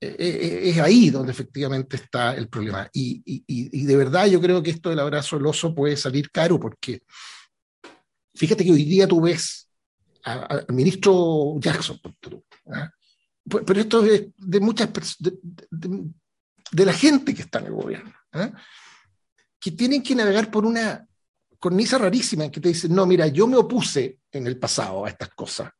Eh, 0.02 0.16
eh, 0.18 0.70
es 0.70 0.78
ahí 0.78 1.10
donde 1.10 1.30
efectivamente 1.30 1.96
está 1.96 2.34
el 2.34 2.48
problema. 2.48 2.88
Y, 2.92 3.84
de 3.84 3.96
verdad 3.96 4.26
yo 4.26 4.40
creo 4.40 4.62
que 4.62 4.70
esto 4.70 4.90
del 4.90 5.00
abrazo 5.00 5.36
del 5.36 5.46
oso 5.46 5.74
puede 5.74 5.96
salir 5.96 6.30
caro 6.30 6.58
porque 6.58 7.02
fíjate 8.34 8.64
que 8.64 8.72
hoy 8.72 8.84
día 8.84 9.06
tú 9.06 9.20
ves 9.20 9.68
al 10.24 10.66
ministro 10.68 11.56
Jackson, 11.58 12.00
pero 13.44 13.80
esto 13.80 14.04
es 14.04 14.26
de 14.36 14.60
muchas 14.60 14.90
de, 15.18 15.38
de, 15.70 16.84
la 16.84 16.92
gente 16.92 17.34
que 17.34 17.42
está 17.42 17.58
en 17.58 17.66
el 17.66 17.72
gobierno, 17.72 18.12
que 19.58 19.70
tienen 19.70 20.02
que 20.02 20.14
navegar 20.14 20.50
por 20.50 20.66
una 20.66 21.06
cornisa 21.60 21.98
rarísima 21.98 22.44
en 22.44 22.50
que 22.50 22.60
te 22.60 22.70
dicen, 22.70 22.94
no, 22.94 23.06
mira, 23.06 23.26
yo 23.28 23.46
me 23.46 23.58
opuse 23.58 24.20
en 24.32 24.46
el 24.46 24.58
pasado 24.58 25.04
a 25.04 25.10
estas 25.10 25.28
cosas. 25.28 25.70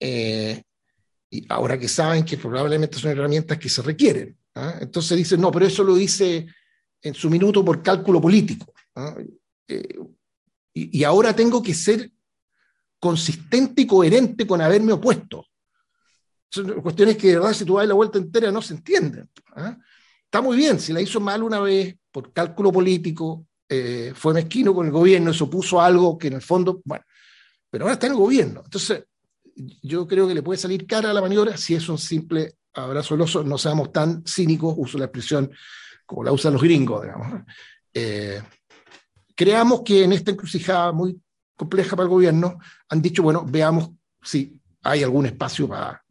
Eh, 0.00 0.62
y 1.30 1.46
ahora 1.48 1.78
que 1.78 1.88
saben 1.88 2.24
que 2.24 2.38
probablemente 2.38 2.98
son 2.98 3.10
herramientas 3.10 3.58
que 3.58 3.68
se 3.68 3.82
requieren. 3.82 4.36
¿ah? 4.54 4.78
Entonces 4.80 5.16
dicen, 5.16 5.40
no, 5.40 5.52
pero 5.52 5.66
eso 5.66 5.84
lo 5.84 5.98
hice 5.98 6.46
en 7.02 7.14
su 7.14 7.28
minuto 7.28 7.64
por 7.64 7.82
cálculo 7.82 8.20
político. 8.20 8.72
¿ah? 8.96 9.14
Eh, 9.68 9.98
y, 10.74 11.00
y, 11.00 11.04
ahora 11.04 11.36
tengo 11.36 11.62
que 11.62 11.74
ser 11.74 12.10
consistente 12.98 13.82
y 13.82 13.86
coherente 13.86 14.46
con 14.46 14.62
haberme 14.62 14.94
opuesto. 14.94 15.46
Son 16.50 16.80
cuestiones 16.80 17.16
que 17.18 17.28
de 17.28 17.34
verdad 17.38 17.52
si 17.52 17.64
tú 17.66 17.76
das 17.76 17.86
la 17.86 17.94
vuelta 17.94 18.18
entera 18.18 18.50
no 18.50 18.62
se 18.62 18.74
entienden. 18.74 19.28
¿ah? 19.54 19.76
Está 20.24 20.40
muy 20.40 20.56
bien, 20.56 20.80
si 20.80 20.94
la 20.94 21.00
hizo 21.02 21.20
mal 21.20 21.42
una 21.42 21.60
vez 21.60 21.94
por 22.10 22.32
cálculo 22.32 22.72
político, 22.72 23.46
eh, 23.74 24.12
fue 24.14 24.34
mezquino 24.34 24.74
con 24.74 24.84
el 24.84 24.92
gobierno, 24.92 25.32
se 25.32 25.44
opuso 25.44 25.80
algo 25.80 26.18
que 26.18 26.26
en 26.26 26.34
el 26.34 26.42
fondo, 26.42 26.82
bueno, 26.84 27.06
pero 27.70 27.84
ahora 27.84 27.94
está 27.94 28.06
en 28.06 28.12
el 28.12 28.18
gobierno. 28.18 28.60
Entonces, 28.62 29.04
yo 29.82 30.06
creo 30.06 30.28
que 30.28 30.34
le 30.34 30.42
puede 30.42 30.58
salir 30.58 30.86
cara 30.86 31.10
a 31.10 31.14
la 31.14 31.22
maniobra 31.22 31.56
si 31.56 31.74
es 31.74 31.88
un 31.88 31.96
simple 31.96 32.56
abrazo 32.74 33.14
al 33.14 33.22
oso, 33.22 33.42
no 33.42 33.56
seamos 33.56 33.90
tan 33.90 34.24
cínicos, 34.26 34.74
uso 34.76 34.98
la 34.98 35.06
expresión 35.06 35.50
como 36.04 36.22
la 36.22 36.32
usan 36.32 36.52
los 36.52 36.62
gringos, 36.62 37.02
digamos. 37.02 37.44
Eh, 37.94 38.42
creamos 39.34 39.80
que 39.80 40.04
en 40.04 40.12
esta 40.12 40.32
encrucijada 40.32 40.92
muy 40.92 41.18
compleja 41.56 41.96
para 41.96 42.04
el 42.04 42.10
gobierno 42.10 42.58
han 42.90 43.00
dicho, 43.00 43.22
bueno, 43.22 43.42
veamos 43.48 43.88
si 44.22 44.60
hay 44.82 45.02
algún 45.02 45.24
espacio 45.24 45.66
para, 45.66 46.04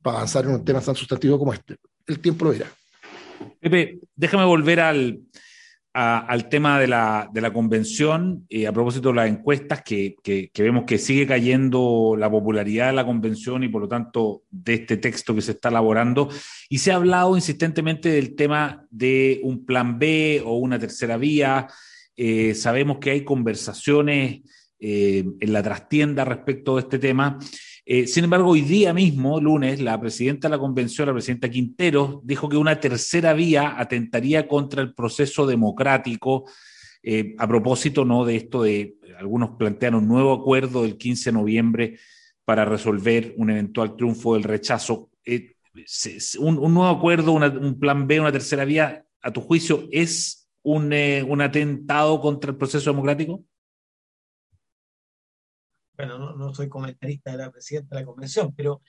para 0.00 0.18
avanzar 0.18 0.44
en 0.44 0.52
un 0.52 0.64
tema 0.64 0.80
tan 0.80 0.94
sustantivo 0.94 1.40
como 1.40 1.52
este. 1.52 1.76
El 2.06 2.20
tiempo 2.20 2.44
lo 2.44 2.52
dirá. 2.52 2.70
Pepe, 3.58 3.98
déjame 4.14 4.44
volver 4.44 4.78
al, 4.78 5.20
al 5.92 6.48
tema 6.48 6.78
de 6.78 6.86
la, 6.86 7.28
de 7.32 7.40
la 7.40 7.52
convención, 7.52 8.46
eh, 8.48 8.66
a 8.66 8.72
propósito 8.72 9.08
de 9.08 9.16
las 9.16 9.28
encuestas, 9.28 9.82
que, 9.82 10.14
que, 10.22 10.50
vemos 10.58 10.84
que 10.86 10.98
sigue 10.98 11.26
cayendo 11.26 12.14
la 12.16 12.30
popularidad 12.30 12.88
de 12.88 12.92
la 12.92 13.04
convención 13.04 13.64
y 13.64 13.68
por 13.68 13.82
lo 13.82 13.88
tanto 13.88 14.44
de 14.50 14.74
este 14.74 14.98
texto 14.98 15.34
que 15.34 15.42
se 15.42 15.52
está 15.52 15.68
elaborando, 15.68 16.28
y 16.68 16.78
se 16.78 16.92
ha 16.92 16.96
hablado 16.96 17.34
insistentemente 17.34 18.08
del 18.08 18.36
tema 18.36 18.86
de 18.90 19.40
un 19.42 19.64
plan 19.64 19.98
B 19.98 20.42
o 20.44 20.58
una 20.58 20.78
tercera 20.78 21.16
vía. 21.16 21.66
Eh, 22.16 22.54
sabemos 22.54 22.98
que 22.98 23.10
hay 23.10 23.24
conversaciones 23.24 24.42
eh, 24.78 25.24
en 25.40 25.52
la 25.52 25.62
trastienda 25.62 26.24
respecto 26.24 26.76
de 26.76 26.82
este 26.82 26.98
tema. 26.98 27.38
Eh, 27.84 28.06
sin 28.06 28.24
embargo, 28.24 28.50
hoy 28.50 28.60
día 28.62 28.92
mismo, 28.92 29.40
lunes, 29.40 29.80
la 29.80 30.00
presidenta 30.00 30.48
de 30.48 30.52
la 30.52 30.58
convención, 30.58 31.06
la 31.06 31.14
presidenta 31.14 31.48
Quintero, 31.48 32.20
dijo 32.24 32.48
que 32.48 32.56
una 32.56 32.78
tercera 32.78 33.32
vía 33.32 33.74
atentaría 33.78 34.46
contra 34.46 34.82
el 34.82 34.94
proceso 34.94 35.46
democrático. 35.46 36.44
Eh, 37.02 37.34
a 37.38 37.48
propósito 37.48 38.04
¿no? 38.04 38.24
de 38.26 38.36
esto 38.36 38.62
de 38.62 38.96
algunos 39.18 39.56
plantean 39.58 39.94
un 39.94 40.06
nuevo 40.06 40.34
acuerdo 40.34 40.82
del 40.82 40.98
15 40.98 41.30
de 41.30 41.34
noviembre 41.34 41.98
para 42.44 42.66
resolver 42.66 43.34
un 43.38 43.50
eventual 43.50 43.96
triunfo 43.96 44.34
del 44.34 44.44
rechazo. 44.44 45.10
Eh, 45.24 45.54
un, 46.38 46.56
nuevo 46.56 46.88
acuerdo, 46.88 47.32
un 47.32 47.78
plan 47.78 48.06
B, 48.06 48.20
una 48.20 48.32
tercera 48.32 48.64
vía, 48.64 49.04
a 49.22 49.32
tu 49.32 49.40
juicio, 49.40 49.88
es 49.92 50.48
un, 50.62 50.92
un 50.92 51.40
atentado 51.40 52.20
contra 52.20 52.50
el 52.50 52.56
proceso 52.56 52.90
democrático? 52.90 53.44
Bueno, 56.06 56.32
no, 56.34 56.54
soy 56.54 56.68
comentarista 56.68 57.32
de 57.32 57.38
la 57.38 57.50
presidenta 57.50 57.94
de 57.94 58.02
la 58.02 58.06
convención, 58.06 58.54
pero, 58.56 58.80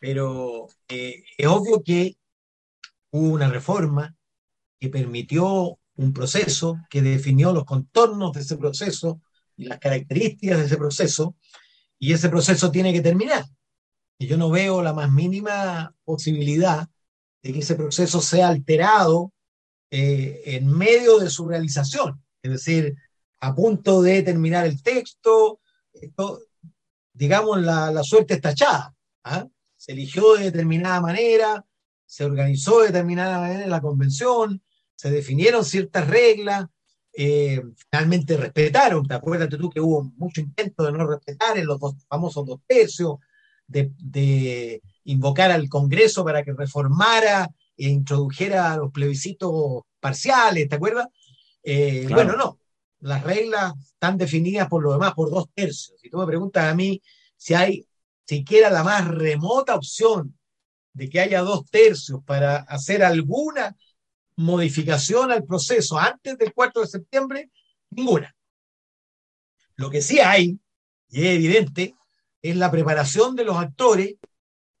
pero 0.00 0.66
eh, 0.88 1.22
es 1.36 1.46
obvio 1.46 1.82
que 1.82 2.16
hubo 3.10 3.34
una 3.34 3.50
reforma 3.50 4.16
que 4.80 4.88
permitió 4.88 5.78
un 5.96 6.12
proceso, 6.12 6.78
que 6.88 7.02
definió 7.02 7.52
los 7.52 7.64
contornos 7.64 8.32
de 8.32 8.40
ese 8.40 8.56
proceso 8.56 9.20
y 9.56 9.66
las 9.66 9.78
características 9.78 10.58
de 10.58 10.64
ese 10.64 10.76
proceso, 10.76 11.36
y 11.98 12.12
ese 12.12 12.30
proceso 12.30 12.70
tiene 12.70 12.92
que 12.92 13.02
terminar. 13.02 13.44
Y 14.18 14.26
yo 14.26 14.38
no 14.38 14.48
veo 14.48 14.82
la 14.82 14.94
más 14.94 15.12
mínima 15.12 15.94
posibilidad 16.04 16.88
de 17.42 17.52
que 17.52 17.58
ese 17.58 17.74
proceso 17.74 18.22
sea 18.22 18.48
alterado 18.48 19.32
eh, 19.90 20.42
en 20.46 20.66
medio 20.66 21.18
de 21.18 21.28
su 21.28 21.46
realización, 21.46 22.22
es 22.42 22.50
decir, 22.52 22.96
a 23.40 23.54
punto 23.54 24.00
de 24.00 24.22
terminar 24.22 24.64
el 24.64 24.82
texto, 24.82 25.60
esto, 25.92 26.40
digamos, 27.14 27.62
la, 27.62 27.90
la 27.90 28.02
suerte 28.02 28.34
está 28.34 28.50
echada. 28.50 28.94
¿ah? 29.22 29.46
Se 29.76 29.92
eligió 29.92 30.34
de 30.34 30.44
determinada 30.44 31.00
manera, 31.00 31.64
se 32.04 32.24
organizó 32.24 32.80
de 32.80 32.88
determinada 32.88 33.40
manera 33.40 33.66
la 33.66 33.80
convención, 33.80 34.62
se 34.94 35.10
definieron 35.10 35.64
ciertas 35.64 36.06
reglas, 36.06 36.66
eh, 37.12 37.62
finalmente 37.90 38.36
respetaron. 38.36 39.06
¿Te 39.06 39.14
acuerdas 39.14 39.48
tú 39.48 39.70
que 39.70 39.80
hubo 39.80 40.02
mucho 40.16 40.40
intento 40.40 40.84
de 40.84 40.92
no 40.92 41.06
respetar 41.06 41.56
en 41.56 41.66
los 41.66 41.78
dos, 41.78 41.94
famosos 42.08 42.44
dos 42.46 42.60
tercios, 42.66 43.18
de, 43.66 43.92
de, 43.98 44.82
invocar 45.04 45.50
al 45.50 45.68
Congreso 45.68 46.24
para 46.24 46.42
que 46.42 46.52
reformara 46.52 47.50
e 47.76 47.88
introdujera 47.88 48.76
los 48.76 48.92
plebiscitos 48.92 49.82
parciales, 50.00 50.68
¿te 50.68 50.76
acuerdas? 50.76 51.08
Eh, 51.62 52.06
bueno, 52.10 52.36
no, 52.36 52.58
las 53.04 53.22
reglas 53.22 53.74
están 53.84 54.16
definidas 54.16 54.66
por 54.66 54.82
lo 54.82 54.92
demás 54.94 55.12
por 55.12 55.30
dos 55.30 55.50
tercios. 55.54 56.00
Si 56.00 56.08
tú 56.08 56.16
me 56.16 56.26
preguntas 56.26 56.64
a 56.64 56.74
mí 56.74 57.02
si 57.36 57.52
hay 57.52 57.86
siquiera 58.26 58.70
la 58.70 58.82
más 58.82 59.06
remota 59.06 59.74
opción 59.74 60.38
de 60.94 61.10
que 61.10 61.20
haya 61.20 61.42
dos 61.42 61.66
tercios 61.66 62.24
para 62.24 62.56
hacer 62.56 63.04
alguna 63.04 63.76
modificación 64.36 65.30
al 65.30 65.44
proceso 65.44 65.98
antes 65.98 66.38
del 66.38 66.54
4 66.54 66.80
de 66.80 66.88
septiembre, 66.88 67.50
ninguna. 67.90 68.34
Lo 69.76 69.90
que 69.90 70.00
sí 70.00 70.20
hay, 70.20 70.58
y 71.10 71.26
es 71.26 71.34
evidente, 71.34 71.94
es 72.40 72.56
la 72.56 72.70
preparación 72.70 73.36
de 73.36 73.44
los 73.44 73.56
actores 73.58 74.14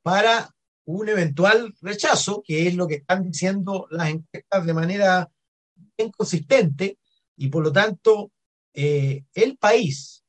para 0.02 0.54
un 0.86 1.10
eventual 1.10 1.74
rechazo, 1.82 2.42
que 2.42 2.68
es 2.68 2.74
lo 2.74 2.88
que 2.88 2.94
están 2.94 3.22
diciendo 3.22 3.86
las 3.90 4.08
encuestas 4.08 4.64
de 4.64 4.74
manera 4.74 5.30
inconsistente, 5.98 6.98
y 7.36 7.48
por 7.48 7.62
lo 7.64 7.72
tanto 7.72 8.32
eh, 8.72 9.24
el 9.34 9.56
país, 9.56 10.24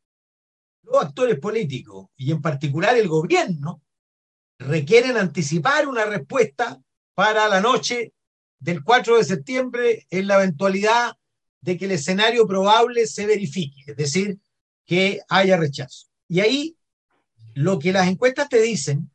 los 0.84 1.04
actores 1.04 1.40
políticos 1.40 2.08
y 2.16 2.32
en 2.32 2.42
particular 2.42 2.96
el 2.98 3.08
gobierno, 3.08 3.82
requieren 4.58 5.18
anticipar 5.18 5.88
una 5.88 6.06
respuesta 6.06 6.82
para 7.14 7.48
la 7.48 7.62
noche 7.62 8.14
del 8.60 8.84
4 8.84 9.18
de 9.18 9.24
septiembre 9.24 10.08
en 10.10 10.28
la 10.28 10.36
eventualidad 10.36 11.18
de 11.62 11.78
que 11.78 11.86
el 11.86 11.92
escenario 11.92 12.48
probable 12.48 13.08
se 13.08 13.26
verifique, 13.26 13.82
es 13.88 13.96
decir, 13.96 14.38
que 14.86 15.22
haya 15.30 15.58
rechazo. 15.58 16.08
Y 16.28 16.40
ahí 16.40 16.78
lo 17.56 17.80
que 17.80 17.92
las 17.92 18.08
encuestas 18.08 18.50
te 18.50 18.62
dicen 18.62 19.10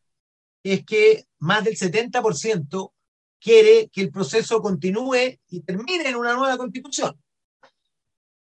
es 0.63 0.85
que 0.85 1.27
más 1.39 1.65
del 1.65 1.77
70% 1.77 2.93
quiere 3.41 3.89
que 3.89 4.01
el 4.03 4.11
proceso 4.11 4.61
continúe 4.61 5.39
y 5.49 5.61
termine 5.61 6.09
en 6.09 6.17
una 6.17 6.35
nueva 6.35 6.59
constitución. 6.59 7.20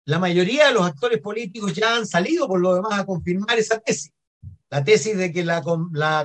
La 0.07 0.19
mayoría 0.19 0.67
de 0.67 0.73
los 0.73 0.85
actores 0.85 1.19
políticos 1.19 1.73
ya 1.73 1.97
han 1.97 2.07
salido 2.07 2.47
por 2.47 2.61
lo 2.61 2.75
demás 2.75 2.97
a 2.97 3.05
confirmar 3.05 3.59
esa 3.59 3.77
tesis. 3.77 4.13
La 4.69 4.81
tesis 4.81 5.17
de 5.17 5.33
que 5.33 5.43
la, 5.43 5.61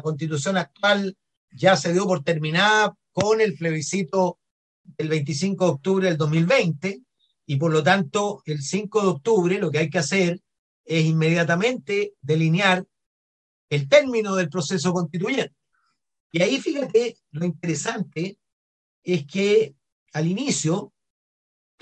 constitución 0.00 0.56
actual 0.56 1.16
ya 1.50 1.76
se 1.76 1.92
dio 1.92 2.06
por 2.06 2.22
terminada 2.22 2.94
con 3.10 3.40
el 3.40 3.56
plebiscito 3.56 4.38
del 4.84 5.08
25 5.08 5.64
de 5.64 5.70
octubre 5.72 6.06
del 6.06 6.16
2020 6.16 7.02
y 7.44 7.56
por 7.56 7.72
lo 7.72 7.82
tanto 7.82 8.40
el 8.46 8.62
5 8.62 9.02
de 9.02 9.08
octubre 9.08 9.58
lo 9.58 9.72
que 9.72 9.78
hay 9.78 9.90
que 9.90 9.98
hacer 9.98 10.40
es 10.84 11.04
inmediatamente 11.04 12.14
delinear 12.20 12.86
el 13.68 13.88
término 13.88 14.36
del 14.36 14.48
proceso 14.48 14.92
constituyente. 14.92 15.56
Y 16.30 16.40
ahí 16.40 16.60
fíjate, 16.60 17.16
lo 17.32 17.46
interesante 17.46 18.38
es 19.02 19.26
que 19.26 19.74
al 20.12 20.28
inicio, 20.28 20.92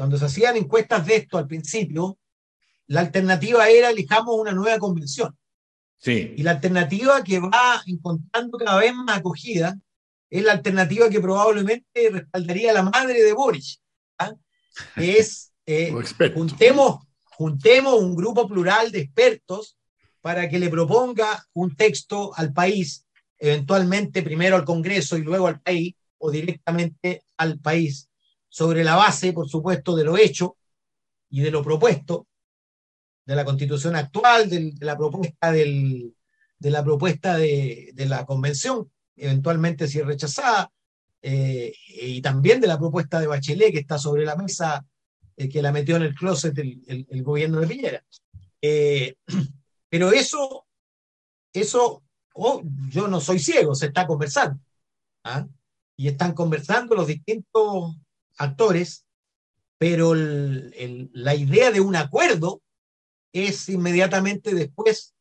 cuando 0.01 0.17
se 0.17 0.25
hacían 0.25 0.57
encuestas 0.57 1.05
de 1.05 1.17
esto 1.17 1.37
al 1.37 1.47
principio, 1.47 2.17
la 2.87 3.01
alternativa 3.01 3.69
era 3.69 3.91
elijamos 3.91 4.35
una 4.35 4.53
nueva 4.53 4.79
convención. 4.79 5.37
Sí. 5.99 6.33
Y 6.39 6.43
la 6.43 6.53
alternativa 6.53 7.23
que 7.23 7.39
va 7.39 7.83
encontrando 7.85 8.57
cada 8.57 8.79
vez 8.79 8.95
más 8.95 9.19
acogida 9.19 9.79
es 10.31 10.43
la 10.43 10.53
alternativa 10.53 11.11
que 11.11 11.21
probablemente 11.21 12.09
respaldaría 12.11 12.73
la 12.73 12.85
madre 12.85 13.23
de 13.23 13.35
Boris. 13.35 13.83
¿ah? 14.17 14.33
Es 14.97 15.53
eh, 15.67 15.93
juntemos, 16.33 17.05
juntemos 17.37 18.01
un 18.01 18.17
grupo 18.17 18.49
plural 18.49 18.91
de 18.91 19.01
expertos 19.01 19.77
para 20.23 20.49
que 20.49 20.59
le 20.59 20.71
proponga 20.71 21.47
un 21.53 21.77
texto 21.77 22.33
al 22.37 22.55
país, 22.55 23.05
eventualmente 23.39 24.23
primero 24.23 24.57
al 24.57 24.65
Congreso 24.65 25.19
y 25.19 25.25
luego 25.25 25.47
al 25.47 25.61
país, 25.61 25.95
o 26.17 26.31
directamente 26.31 27.23
al 27.37 27.59
país, 27.59 28.10
sobre 28.51 28.85
la 28.85 28.97
base, 28.97 29.33
por 29.33 29.49
supuesto, 29.49 29.97
de 29.97 30.05
lo 30.05 30.19
hecho 30.19 30.59
y 31.31 31.41
de 31.41 31.51
lo 31.51 31.63
propuesto, 31.63 32.27
de 33.25 33.35
la 33.35 33.47
constitución 33.47 33.97
actual, 33.97 34.51
de, 34.51 34.75
la 34.81 34.99
propuesta, 34.99 35.53
del, 35.53 36.15
de, 36.59 36.71
la, 36.71 36.85
propuesta 36.85 37.39
de, 37.39 37.93
de 37.95 38.07
la 38.07 38.27
convención, 38.27 38.91
eventualmente 39.17 39.89
si 39.89 40.01
es 40.01 40.07
rechazada, 40.07 40.71
eh, 41.23 41.73
y 41.87 42.23
también 42.23 42.61
de 42.61 42.67
la 42.67 42.79
propuesta 42.79 43.21
de 43.21 43.27
Bachelet 43.27 43.73
que 43.73 43.81
está 43.81 43.99
sobre 43.99 44.25
la 44.25 44.37
mesa, 44.37 44.85
eh, 45.37 45.49
que 45.49 45.63
la 45.63 45.73
metió 45.73 45.97
en 45.97 46.03
el 46.03 46.15
closet 46.15 46.57
el, 46.59 47.23
gobierno 47.23 47.61
de 47.61 47.67
Piñera. 47.67 48.05
Eh, 48.63 49.15
pero 49.89 50.13
eso, 50.13 50.67
eso 51.53 52.03
oh, 52.35 52.63
yo 52.89 53.09
no 53.09 53.21
soy 53.21 53.39
ciego, 53.39 53.75
se 53.75 53.87
está 53.87 54.07
conversando. 54.07 54.61
¿ah? 55.25 55.47
Y 55.97 56.09
están 56.09 56.33
conversando 56.33 56.95
los 56.95 57.07
distintos 57.07 57.97
actores, 58.41 59.07
pero 59.79 60.15
la 60.15 61.35
idea 61.35 61.71
de 61.71 61.81
un 61.81 61.97
acuerdo 61.97 62.63
es 63.33 63.69
inmediatamente 63.69 64.55
después 64.55 65.15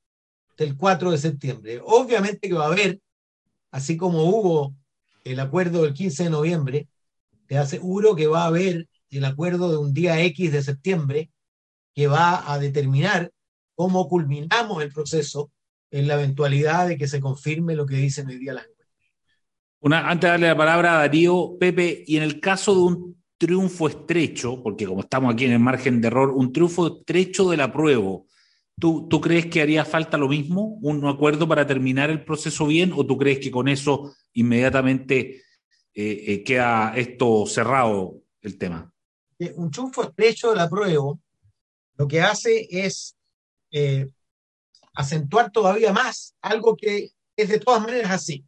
del 0.58 0.76
4 0.76 1.12
de 1.12 1.18
septiembre. 1.18 1.82
Obviamente 1.84 2.48
que 2.48 2.56
va 2.56 2.66
a 2.66 2.72
haber 2.72 3.00
así 3.72 3.98
como 3.98 4.24
hubo 4.24 4.76
el 5.24 5.40
acuerdo 5.40 5.84
del 5.84 5.94
15 5.94 6.26
de 6.26 6.30
noviembre, 6.30 6.88
te 7.48 7.58
aseguro 7.58 8.16
que 8.16 8.28
va 8.28 8.44
a 8.44 8.48
haber 8.48 8.88
el 9.10 9.26
acuerdo 9.26 9.70
de 9.70 9.78
un 9.78 9.94
día 9.94 10.22
X 10.22 10.52
de 10.52 10.64
septiembre 10.64 11.30
que 11.94 12.08
va 12.08 12.52
a 12.52 12.58
determinar 12.58 13.32
cómo 13.76 14.08
culminamos 14.08 14.82
el 14.82 14.92
proceso 14.92 15.52
en 15.92 16.08
la 16.08 16.16
eventualidad 16.16 16.88
de 16.88 16.98
que 16.98 17.08
se 17.08 17.20
confirme 17.20 17.76
lo 17.76 17.86
que 17.86 17.96
dicen 17.96 18.28
hoy 18.28 18.38
día 18.38 18.54
las. 18.54 18.66
Antes 19.82 20.22
de 20.22 20.28
darle 20.28 20.48
la 20.48 20.58
palabra 20.58 20.96
a 20.96 20.98
Darío, 21.00 21.58
Pepe, 21.60 22.04
y 22.06 22.18
en 22.18 22.24
el 22.24 22.40
caso 22.40 22.74
de 22.76 22.82
un 22.82 23.24
triunfo 23.38 23.88
estrecho, 23.88 24.62
porque 24.62 24.86
como 24.86 25.02
estamos 25.02 25.34
aquí 25.34 25.46
en 25.46 25.54
el 25.54 25.60
margen 25.60 26.02
de 26.02 26.08
error, 26.08 26.32
un 26.32 26.52
triunfo 26.52 27.00
estrecho 27.00 27.50
del 27.50 27.62
apruebo, 27.62 28.28
¿Tú, 28.80 29.20
crees 29.22 29.48
que 29.48 29.62
haría 29.62 29.84
falta 29.84 30.18
lo 30.18 30.30
mismo, 30.30 30.80
un 30.82 31.06
acuerdo 31.06 31.46
para 31.48 31.68
terminar 31.68 32.10
el 32.10 32.24
proceso 32.24 32.66
bien, 32.66 32.94
o 32.96 33.06
tú 33.06 33.18
crees 33.18 33.40
que 33.40 33.52
con 33.52 33.68
eso 33.68 34.16
inmediatamente 34.34 35.44
eh, 35.94 36.24
eh, 36.28 36.44
queda 36.46 36.94
esto 36.96 37.46
cerrado 37.46 38.22
el 38.42 38.58
tema? 38.58 38.90
Eh, 39.38 39.54
un 39.58 39.70
chufo 39.70 40.04
estrecho 40.04 40.52
de 40.52 40.56
la 40.56 40.70
prueba 40.70 41.14
lo 41.96 42.08
que 42.08 42.22
hace 42.22 42.68
es 42.72 43.18
acentuar 44.94 45.52
todavía 45.52 45.92
más 45.92 46.36
algo 46.42 46.78
que 46.78 47.10
es 47.36 47.50
de 47.50 47.60
todas 47.60 47.82
maneras 47.82 48.12
así. 48.12 48.46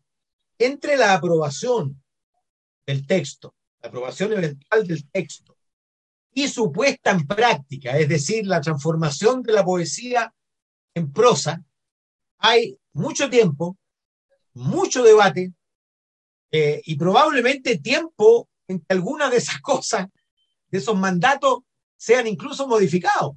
Entre 0.63 0.95
la 0.95 1.15
aprobación 1.15 2.01
del 2.85 3.07
texto, 3.07 3.55
la 3.81 3.89
aprobación 3.89 4.33
eventual 4.33 4.85
del 4.85 5.09
texto, 5.09 5.57
y 6.33 6.47
su 6.47 6.71
puesta 6.71 7.11
en 7.11 7.25
práctica, 7.25 7.97
es 7.97 8.07
decir, 8.07 8.45
la 8.45 8.61
transformación 8.61 9.41
de 9.41 9.53
la 9.53 9.65
poesía 9.65 10.33
en 10.93 11.11
prosa, 11.11 11.63
hay 12.37 12.77
mucho 12.93 13.29
tiempo, 13.29 13.77
mucho 14.53 15.03
debate 15.03 15.51
eh, 16.51 16.81
y 16.85 16.95
probablemente 16.95 17.79
tiempo 17.79 18.47
en 18.67 18.79
que 18.81 18.85
algunas 18.89 19.31
de 19.31 19.37
esas 19.37 19.61
cosas, 19.61 20.07
de 20.69 20.77
esos 20.77 20.97
mandatos, 20.97 21.59
sean 21.97 22.27
incluso 22.27 22.67
modificados, 22.67 23.35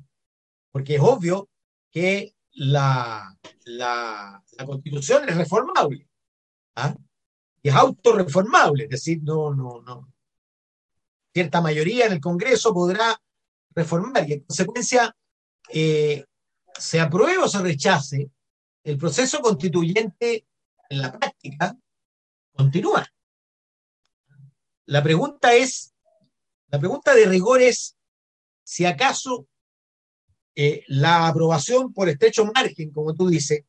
porque 0.70 0.96
es 0.96 1.00
obvio 1.00 1.48
que 1.90 2.34
la, 2.52 3.34
la, 3.64 4.42
constitución 4.66 5.28
es 5.28 5.36
reformable 5.36 6.08
¿ah? 6.76 6.94
Y 7.64 7.70
es 7.70 7.74
autorreformable, 7.74 8.84
es 8.84 8.90
decir, 8.90 9.22
no, 9.22 9.54
no, 9.54 9.80
no, 9.80 10.12
cierta 11.32 11.62
mayoría 11.62 12.04
en 12.04 12.12
el 12.12 12.20
Congreso 12.20 12.74
podrá 12.74 13.18
reformar 13.70 14.28
y 14.28 14.34
en 14.34 14.40
consecuencia, 14.40 15.16
eh, 15.70 16.26
se 16.78 17.00
apruebe 17.00 17.38
o 17.38 17.48
se 17.48 17.62
rechace, 17.62 18.30
el 18.82 18.98
proceso 18.98 19.40
constituyente 19.40 20.46
en 20.90 21.00
la 21.00 21.18
práctica 21.18 21.74
continúa. 22.52 23.06
La 24.84 25.02
pregunta 25.02 25.54
es, 25.54 25.94
la 26.68 26.78
pregunta 26.78 27.14
de 27.14 27.24
rigor 27.24 27.62
es 27.62 27.96
si 28.62 28.84
acaso 28.84 29.48
eh, 30.54 30.84
la 30.88 31.28
aprobación 31.28 31.94
por 31.94 32.10
estrecho 32.10 32.44
margen, 32.44 32.92
como 32.92 33.14
tú 33.14 33.28
dices, 33.28 33.64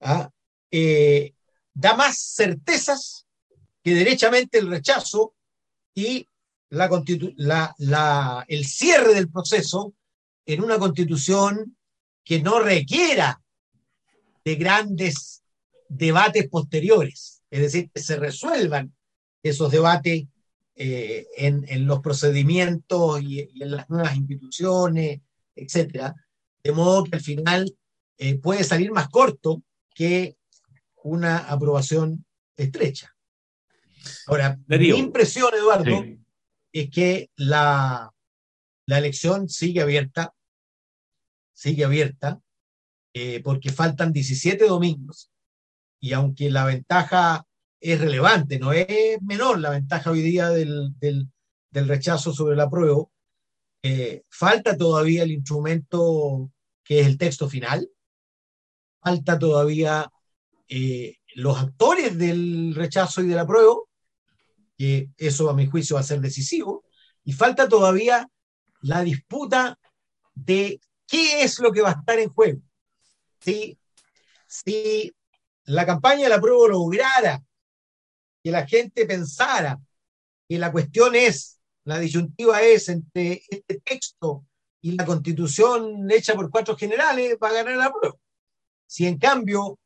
¿ah? 0.00 0.30
eh, 0.70 1.34
da 1.72 1.96
más 1.96 2.18
certezas 2.18 3.21
que 3.82 3.94
derechamente 3.94 4.58
el 4.58 4.68
rechazo 4.68 5.34
y 5.94 6.28
la, 6.70 8.44
el 8.48 8.64
cierre 8.64 9.14
del 9.14 9.30
proceso 9.30 9.94
en 10.46 10.62
una 10.62 10.78
constitución 10.78 11.76
que 12.24 12.40
no 12.40 12.60
requiera 12.60 13.42
de 14.44 14.54
grandes 14.56 15.42
debates 15.88 16.48
posteriores, 16.48 17.42
es 17.50 17.60
decir, 17.60 17.90
que 17.92 18.00
se 18.00 18.16
resuelvan 18.16 18.94
esos 19.42 19.70
debates 19.70 20.24
eh, 20.74 21.26
en, 21.36 21.64
en, 21.68 21.86
los 21.86 22.00
procedimientos 22.00 23.20
y, 23.22 23.40
en 23.60 23.72
las 23.72 23.90
nuevas 23.90 24.16
instituciones, 24.16 25.20
etcétera, 25.54 26.14
de 26.64 26.72
modo 26.72 27.04
que 27.04 27.16
al 27.16 27.22
final 27.22 27.76
eh, 28.18 28.36
puede 28.38 28.64
salir 28.64 28.90
más 28.90 29.08
corto 29.08 29.62
que 29.94 30.36
una 31.02 31.38
aprobación 31.38 32.24
estrecha. 32.56 33.11
Ahora, 34.26 34.58
mi 34.66 34.88
impresión, 34.88 35.52
Eduardo, 35.54 36.04
es 36.72 36.90
que 36.90 37.30
la, 37.36 38.12
la 38.86 38.98
elección 38.98 39.48
sigue 39.48 39.80
abierta, 39.80 40.34
sigue 41.52 41.84
abierta, 41.84 42.40
eh, 43.14 43.42
porque 43.42 43.70
faltan 43.70 44.12
17 44.12 44.66
domingos. 44.66 45.30
Y 46.00 46.14
aunque 46.14 46.50
la 46.50 46.64
ventaja 46.64 47.46
es 47.80 48.00
relevante, 48.00 48.58
no 48.58 48.72
es 48.72 49.20
menor 49.22 49.58
la 49.58 49.70
ventaja 49.70 50.10
hoy 50.10 50.22
día 50.22 50.48
del, 50.50 50.94
del, 50.98 51.28
rechazo 51.72 52.32
sobre 52.32 52.56
la 52.56 52.70
prueba, 52.70 53.04
eh, 53.82 54.22
falta 54.28 54.76
todavía 54.76 55.24
el 55.24 55.32
instrumento 55.32 56.50
que 56.84 57.00
es 57.00 57.06
el 57.06 57.18
texto 57.18 57.48
final, 57.48 57.88
falta 59.00 59.38
todavía 59.38 60.10
eh, 60.68 61.16
los 61.34 61.58
actores 61.58 62.16
del 62.18 62.74
rechazo 62.74 63.22
y 63.22 63.28
de 63.28 63.34
la 63.34 63.46
prueba, 63.46 63.74
eso 65.16 65.50
a 65.50 65.54
mi 65.54 65.66
juicio 65.66 65.94
va 65.94 66.00
a 66.00 66.04
ser 66.04 66.20
decisivo, 66.20 66.84
y 67.24 67.32
falta 67.32 67.68
todavía 67.68 68.28
la 68.80 69.02
disputa 69.02 69.78
de 70.34 70.80
qué 71.06 71.42
es 71.42 71.58
lo 71.60 71.72
que 71.72 71.82
va 71.82 71.90
a 71.90 71.98
estar 72.00 72.18
en 72.18 72.30
juego. 72.30 72.60
Si, 73.40 73.78
si 74.46 75.12
la 75.64 75.86
campaña 75.86 76.24
de 76.24 76.28
la 76.30 76.40
prueba 76.40 76.68
lograra 76.68 77.42
que 78.42 78.50
la 78.50 78.66
gente 78.66 79.06
pensara 79.06 79.80
que 80.48 80.58
la 80.58 80.72
cuestión 80.72 81.14
es, 81.14 81.60
la 81.84 81.98
disyuntiva 81.98 82.62
es 82.62 82.88
entre 82.88 83.42
este 83.48 83.80
texto 83.80 84.46
y 84.80 84.92
la 84.92 85.04
constitución 85.04 86.10
hecha 86.10 86.34
por 86.34 86.50
cuatro 86.50 86.76
generales, 86.76 87.36
va 87.42 87.48
a 87.48 87.52
ganar 87.52 87.76
la 87.76 87.92
prueba. 87.92 88.16
Si 88.86 89.06
en 89.06 89.18
cambio 89.18 89.78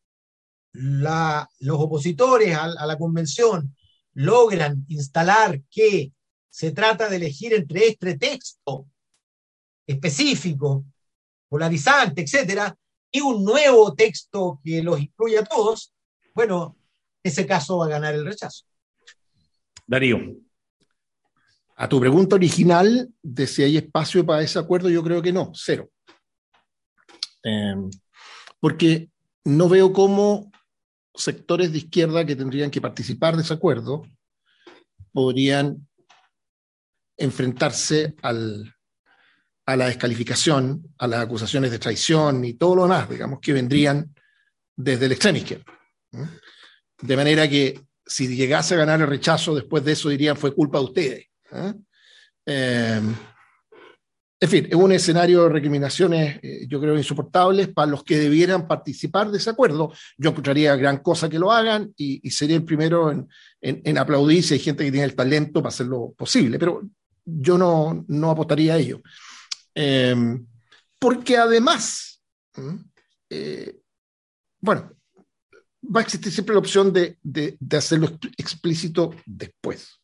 los 0.73 1.81
opositores 1.81 2.57
a, 2.57 2.87
la 2.87 2.99
convención 2.99 3.75
logran 4.17 4.85
instalar 4.89 5.61
que 5.71 6.11
se 6.49 6.73
trata 6.73 7.09
de 7.09 7.17
elegir 7.17 7.53
entre 7.53 7.89
este 7.89 8.17
texto 8.17 8.87
específico, 9.87 10.85
polarizante, 11.49 12.23
etcétera, 12.23 12.75
y 13.13 13.21
un 13.21 13.45
nuevo 13.45 13.95
texto 13.95 14.59
que 14.65 14.83
los 14.83 14.99
incluya 15.01 15.41
a 15.41 15.45
todos, 15.45 15.93
bueno, 16.35 16.77
ese 17.23 17.47
caso 17.47 17.79
va 17.79 17.87
a 17.87 17.91
ganar 17.91 18.15
el 18.15 18.25
rechazo. 18.25 18.65
Darío. 19.87 20.19
A 21.77 21.87
tu 21.87 22.01
pregunta 22.01 22.37
original 22.37 23.11
de 23.23 23.47
si 23.47 23.63
hay 23.63 23.77
espacio 23.77 24.25
para 24.25 24.43
ese 24.43 24.59
acuerdo, 24.59 24.89
yo 24.89 25.03
creo 25.03 25.21
que 25.21 25.33
no, 25.33 25.53
cero. 25.55 25.91
Em, 27.43 27.91
porque 28.61 29.11
no 29.45 29.69
veo 29.69 29.93
cómo 29.93 30.51
sectores 31.17 31.73
de 31.73 31.79
izquierda 31.79 32.25
que 32.25 32.37
tendrían 32.37 32.71
que 32.71 32.81
participar 32.81 33.37
de 33.37 33.43
ese 33.43 33.55
acuerdo 33.55 34.07
podrían 35.13 35.89
enfrentarse 37.17 38.15
al, 38.23 38.75
a 39.65 39.77
la 39.77 39.87
descalificación, 39.87 40.95
a 40.99 41.07
las 41.07 41.21
acusaciones 41.21 41.71
de 41.71 41.79
traición 41.79 42.45
y 42.45 42.55
todo 42.55 42.77
lo 42.77 42.83
demás, 42.83 43.09
digamos, 43.09 43.41
que 43.41 43.53
vendrían 43.53 44.15
desde 44.77 45.07
el 45.07 45.13
extremo 45.13 45.39
izquierdo. 45.39 45.65
De 47.01 47.17
manera 47.17 47.49
que 47.49 47.81
si 48.07 48.29
llegase 48.29 48.75
a 48.75 48.79
ganar 48.79 49.01
el 49.01 49.09
rechazo, 49.09 49.55
después 49.55 49.85
de 49.85 49.93
eso 49.93 50.09
dirían 50.09 50.37
fue 50.37 50.55
culpa 50.55 50.79
de 50.79 50.85
ustedes. 50.85 51.27
En 54.39 54.49
fin, 54.49 54.67
es 54.69 54.75
un 54.75 54.93
escenario 54.93 55.45
de 55.45 55.49
recriminaciones, 55.49 56.39
eh, 56.43 56.67
yo 56.69 56.79
creo, 56.81 56.97
insoportables 56.97 57.69
para 57.69 57.91
los 57.91 58.05
que 58.05 58.19
debieran 58.19 58.69
participar 58.69 59.31
de 59.31 59.39
ese 59.39 59.51
acuerdo. 59.51 59.93
Yo 60.19 60.31
encontraría 60.31 60.77
gran 60.77 60.99
cosa 60.99 61.29
que 61.29 61.39
lo 61.39 61.51
hagan 61.51 61.93
y, 61.97 62.31
sería 62.31 62.57
el 62.57 62.65
primero 62.65 63.11
en, 63.11 63.29
en, 63.61 63.99
aplaudir 63.99 64.43
si 64.43 64.55
hay 64.55 64.61
gente 64.61 64.85
que 64.85 64.93
tiene 64.93 65.07
el 65.07 65.15
talento 65.15 65.63
para 65.63 65.69
hacerlo 65.69 66.15
posible, 66.17 66.59
pero 66.59 66.83
yo 67.25 67.57
no, 67.57 68.05
no 68.09 68.31
apostaría 68.31 68.75
a 68.75 68.79
ello. 68.79 69.01
porque 70.99 71.37
además, 71.37 72.23
bueno, 74.61 74.97
va 75.95 76.01
a 76.01 76.03
existir 76.03 76.33
siempre 76.33 76.55
la 76.55 76.61
opción 76.61 76.93
de, 76.93 77.19
hacerlo 77.77 78.19
explícito 78.37 79.15
después. 79.25 79.99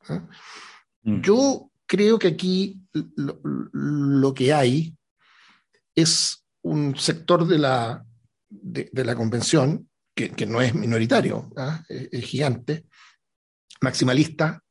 Mm. 1.02 1.20
Yo 1.20 1.71
creo 1.92 2.18
que 2.18 2.28
aquí 2.28 2.80
lo, 2.94 4.32
que 4.32 4.50
hay 4.50 4.96
es 5.94 6.42
un 6.62 6.96
sector 6.96 7.46
de 7.46 7.58
la, 7.58 8.06
de, 8.48 9.04
la 9.04 9.14
convención, 9.14 9.90
que, 10.14 10.46
no 10.46 10.62
es 10.62 10.74
minoritario, 10.74 11.52
¿ah? 11.54 11.84
es, 11.90 12.24
gigante, 12.24 12.86
maximalista, 13.82 14.64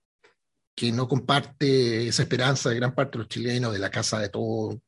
que 0.76 0.92
no 0.92 1.08
comparte 1.08 2.08
esa 2.08 2.24
esperanza 2.24 2.70
de 2.72 2.78
gran 2.78 2.96
parte 2.96 3.12
de 3.12 3.18
los 3.20 3.28
chilenos, 3.28 3.72
de 3.72 3.80
la 3.80 3.92
casa 3.92 4.18
de 4.18 4.30
todo, 4.30 4.82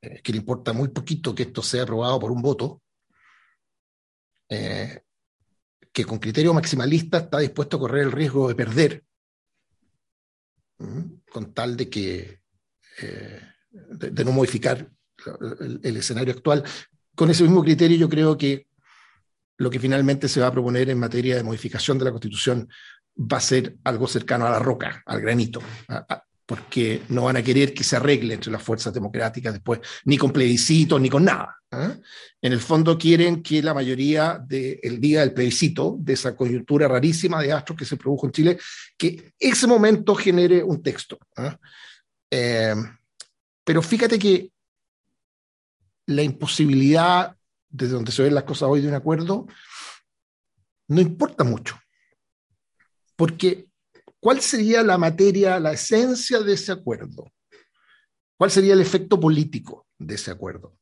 eh, 0.00 0.22
que 0.22 0.32
le 0.32 0.38
importa 0.38 0.72
muy 0.72 0.88
poquito 0.88 1.34
que 1.34 1.42
esto 1.42 1.62
sea 1.62 1.82
aprobado 1.82 2.18
por 2.18 2.32
un 2.32 2.40
voto. 2.40 2.80
Eh, 4.48 5.02
que 5.92 6.06
con 6.06 6.18
criterio 6.18 6.54
maximalista 6.54 7.18
está 7.18 7.40
dispuesto 7.40 7.76
a 7.76 7.80
correr 7.80 8.04
el 8.04 8.12
riesgo 8.12 8.48
de 8.48 8.54
perder, 8.54 9.04
con 11.32 11.52
tal 11.54 11.76
de 11.76 11.88
que 11.88 12.40
eh, 13.00 13.40
de, 13.70 14.24
no 14.24 14.32
modificar 14.32 14.88
el, 15.82 15.96
escenario 15.96 16.34
actual. 16.34 16.62
Con 17.14 17.30
ese 17.30 17.42
mismo 17.44 17.62
criterio 17.62 17.96
yo 17.96 18.08
creo 18.08 18.36
que 18.36 18.66
lo 19.56 19.70
que 19.70 19.80
finalmente 19.80 20.28
se 20.28 20.40
va 20.40 20.48
a 20.48 20.52
proponer 20.52 20.90
en 20.90 20.98
materia 20.98 21.36
de 21.36 21.42
modificación 21.42 21.98
de 21.98 22.04
la 22.04 22.10
Constitución 22.10 22.68
va 23.16 23.38
a 23.38 23.40
ser 23.40 23.76
algo 23.84 24.06
cercano 24.06 24.46
a 24.46 24.50
la 24.50 24.58
roca, 24.58 25.02
al 25.06 25.20
granito, 25.20 25.62
porque 26.52 27.00
no 27.08 27.22
van 27.22 27.38
a 27.38 27.42
querer 27.42 27.72
que 27.72 27.82
se 27.82 27.96
arregle 27.96 28.34
entre 28.34 28.52
las 28.52 28.62
fuerzas 28.62 28.92
democráticas 28.92 29.54
después, 29.54 29.80
ni 30.04 30.18
con 30.18 30.30
plebiscito, 30.30 30.98
ni 30.98 31.08
con 31.08 31.24
nada. 31.24 31.56
¿ah? 31.70 31.94
En 32.42 32.52
el 32.52 32.60
fondo 32.60 32.98
quieren 32.98 33.42
que 33.42 33.62
la 33.62 33.72
mayoría 33.72 34.38
del 34.38 35.00
día 35.00 35.20
del 35.20 35.32
plebiscito, 35.32 35.96
de 35.98 36.12
esa 36.12 36.36
coyuntura 36.36 36.88
rarísima 36.88 37.40
de 37.40 37.54
astros 37.54 37.78
que 37.78 37.86
se 37.86 37.96
produjo 37.96 38.26
en 38.26 38.32
Chile, 38.32 38.58
que 38.98 39.32
ese 39.38 39.66
momento 39.66 40.14
genere 40.14 40.62
un 40.62 40.82
texto. 40.82 41.18
¿ah? 41.38 41.58
Eh, 42.30 42.74
pero 43.64 43.80
fíjate 43.80 44.18
que 44.18 44.52
la 46.04 46.22
imposibilidad, 46.22 47.34
desde 47.70 47.94
donde 47.94 48.12
se 48.12 48.24
ven 48.24 48.34
las 48.34 48.44
cosas 48.44 48.68
hoy 48.68 48.82
de 48.82 48.88
un 48.88 48.94
acuerdo, 48.94 49.46
no 50.88 51.00
importa 51.00 51.44
mucho. 51.44 51.80
Porque 53.16 53.68
¿Cuál 54.22 54.40
sería 54.40 54.84
la 54.84 54.98
materia, 54.98 55.58
la 55.58 55.72
esencia 55.72 56.38
de 56.38 56.52
ese 56.52 56.70
acuerdo? 56.70 57.32
¿Cuál 58.38 58.52
sería 58.52 58.74
el 58.74 58.80
efecto 58.80 59.18
político 59.18 59.88
de 59.98 60.14
ese 60.14 60.30
acuerdo? 60.30 60.76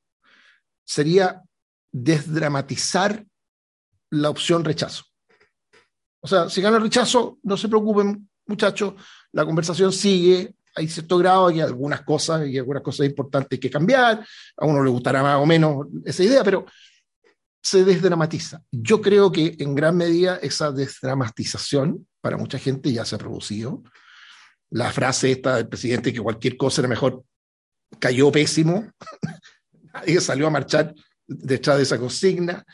Sería 0.85 1.42
desdramatizar 1.90 3.24
la 4.11 4.29
opción 4.29 4.62
rechazo. 4.62 5.05
O 6.20 6.29
sea, 6.29 6.50
si 6.50 6.61
gana 6.61 6.76
el 6.76 6.83
rechazo, 6.83 7.38
no 7.42 7.57
se 7.57 7.68
preocupen, 7.68 8.29
muchachos, 8.44 8.92
la 9.33 9.46
conversación 9.46 9.90
sigue, 9.90 10.55
hay 10.74 10.87
cierto 10.87 11.16
grado, 11.16 11.46
hay 11.46 11.62
algunas 11.62 12.03
cosas 12.03 12.46
y 12.46 12.59
algunas 12.59 12.83
cosas 12.83 13.07
importantes 13.07 13.59
que 13.59 13.70
cambiar, 13.70 14.22
a 14.55 14.66
uno 14.66 14.85
le 14.85 14.90
gustará 14.90 15.22
más 15.22 15.38
o 15.38 15.46
menos 15.46 15.87
esa 16.05 16.22
idea, 16.22 16.44
pero 16.44 16.66
se 17.62 17.85
desdramatiza. 17.85 18.62
Yo 18.70 19.00
creo 19.00 19.33
que 19.33 19.57
en 19.59 19.74
gran 19.74 19.96
medida 19.96 20.37
esa 20.42 20.70
desdramatización 20.72 22.07
para 22.20 22.37
mucha 22.37 22.59
gente 22.59 22.92
ya 22.92 23.04
se 23.04 23.14
ha 23.14 23.18
producido. 23.18 23.83
La 24.70 24.92
frase 24.92 25.33
esta 25.33 25.56
del 25.56 25.68
presidente 25.68 26.12
que 26.12 26.20
cualquier 26.20 26.56
cosa 26.56 26.80
era 26.80 26.88
mejor 26.88 27.24
cayó 27.98 28.30
pésimo. 28.30 28.90
Nadie 29.94 30.20
salió 30.20 30.46
a 30.46 30.50
marchar 30.50 30.94
detrás 31.26 31.76
de 31.76 31.83
esa 31.83 31.98
consigna. 31.98 32.64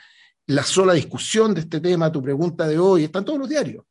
La 0.47 0.63
sola 0.63 0.93
discusión 0.93 1.55
de 1.55 1.63
este 1.63 1.81
tema, 1.81 2.13
tu 2.13 2.23
pregunta 2.23 2.69
de 2.69 2.79
hoy, 2.79 3.05
está 3.05 3.21
en 3.21 3.25
todos 3.25 3.39
los 3.39 3.49
diarios. 3.49 3.85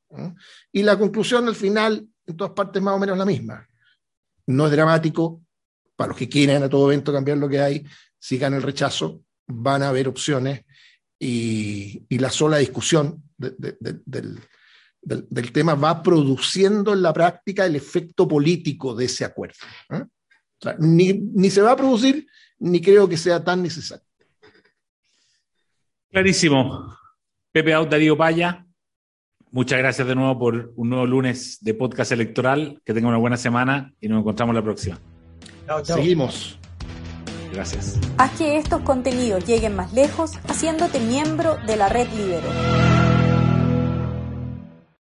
Y 0.72 0.84
la 0.84 0.98
conclusión 0.98 1.48
al 1.48 1.56
final, 1.56 2.08
en 2.26 2.38
todas 2.38 2.54
partes, 2.54 2.82
más 2.82 2.96
o 2.96 3.00
menos 3.00 3.18
la 3.18 3.26
misma. 3.26 3.68
No 4.48 4.66
es 4.66 4.72
dramático, 4.72 5.42
para 5.96 6.10
los 6.10 6.18
que 6.18 6.30
quieren 6.30 6.64
a 6.64 6.70
todo 6.70 6.92
evento 6.92 7.12
cambiar 7.12 7.38
lo 7.38 7.50
que 7.50 7.60
hay, 7.60 7.86
sigan 8.20 8.54
el 8.54 8.62
rechazo, 8.62 9.22
van 9.48 9.84
a 9.84 9.90
haber 9.90 10.08
opciones 10.08 10.66
y, 11.20 12.06
la 12.18 12.30
sola 12.30 12.58
discusión 12.58 13.24
del, 13.38 14.40
del, 15.06 15.52
tema 15.52 15.76
va 15.76 16.02
produciendo 16.02 16.94
en 16.94 17.02
la 17.02 17.14
práctica 17.14 17.66
el 17.66 17.76
efecto 17.76 18.28
político 18.28 18.96
de 18.96 19.06
ese 19.06 19.24
acuerdo. 19.24 19.56
¿eh? 19.92 20.04
ni, 20.80 21.14
ni 21.14 21.50
se 21.50 21.62
va 21.62 21.72
a 21.72 21.78
producir, 21.78 22.28
ni 22.60 22.82
creo 22.82 23.08
que 23.08 23.18
sea 23.18 23.44
tan 23.44 23.62
necesario. 23.62 24.06
Clarísimo. 26.10 26.98
Pepe 27.52 27.74
Out, 27.74 27.90
Darío 27.90 28.18
Paya, 28.18 28.66
muchas 29.52 29.80
gracias 29.80 30.08
de 30.08 30.16
nuevo 30.16 30.38
por 30.38 30.74
un 30.76 30.90
nuevo 30.90 31.06
lunes 31.06 31.58
de 31.62 31.74
podcast 31.74 32.12
electoral. 32.12 32.82
Que 32.84 32.94
tenga 32.94 33.08
una 33.08 33.18
buena 33.18 33.38
semana 33.38 33.94
y 34.02 34.08
nos 34.08 34.20
encontramos 34.20 34.56
la 34.56 34.62
próxima. 34.62 35.00
Seguimos. 35.84 36.60
Gracias. 37.54 38.00
Haz 38.18 38.32
que 38.38 38.58
estos 38.58 38.82
contenidos 38.82 39.46
lleguen 39.46 39.76
más 39.76 39.94
lejos 39.94 40.38
haciéndote 40.48 41.00
miembro 41.00 41.58
de 41.66 41.78
la 41.78 41.88
red 41.88 42.08
Libero. 42.14 42.85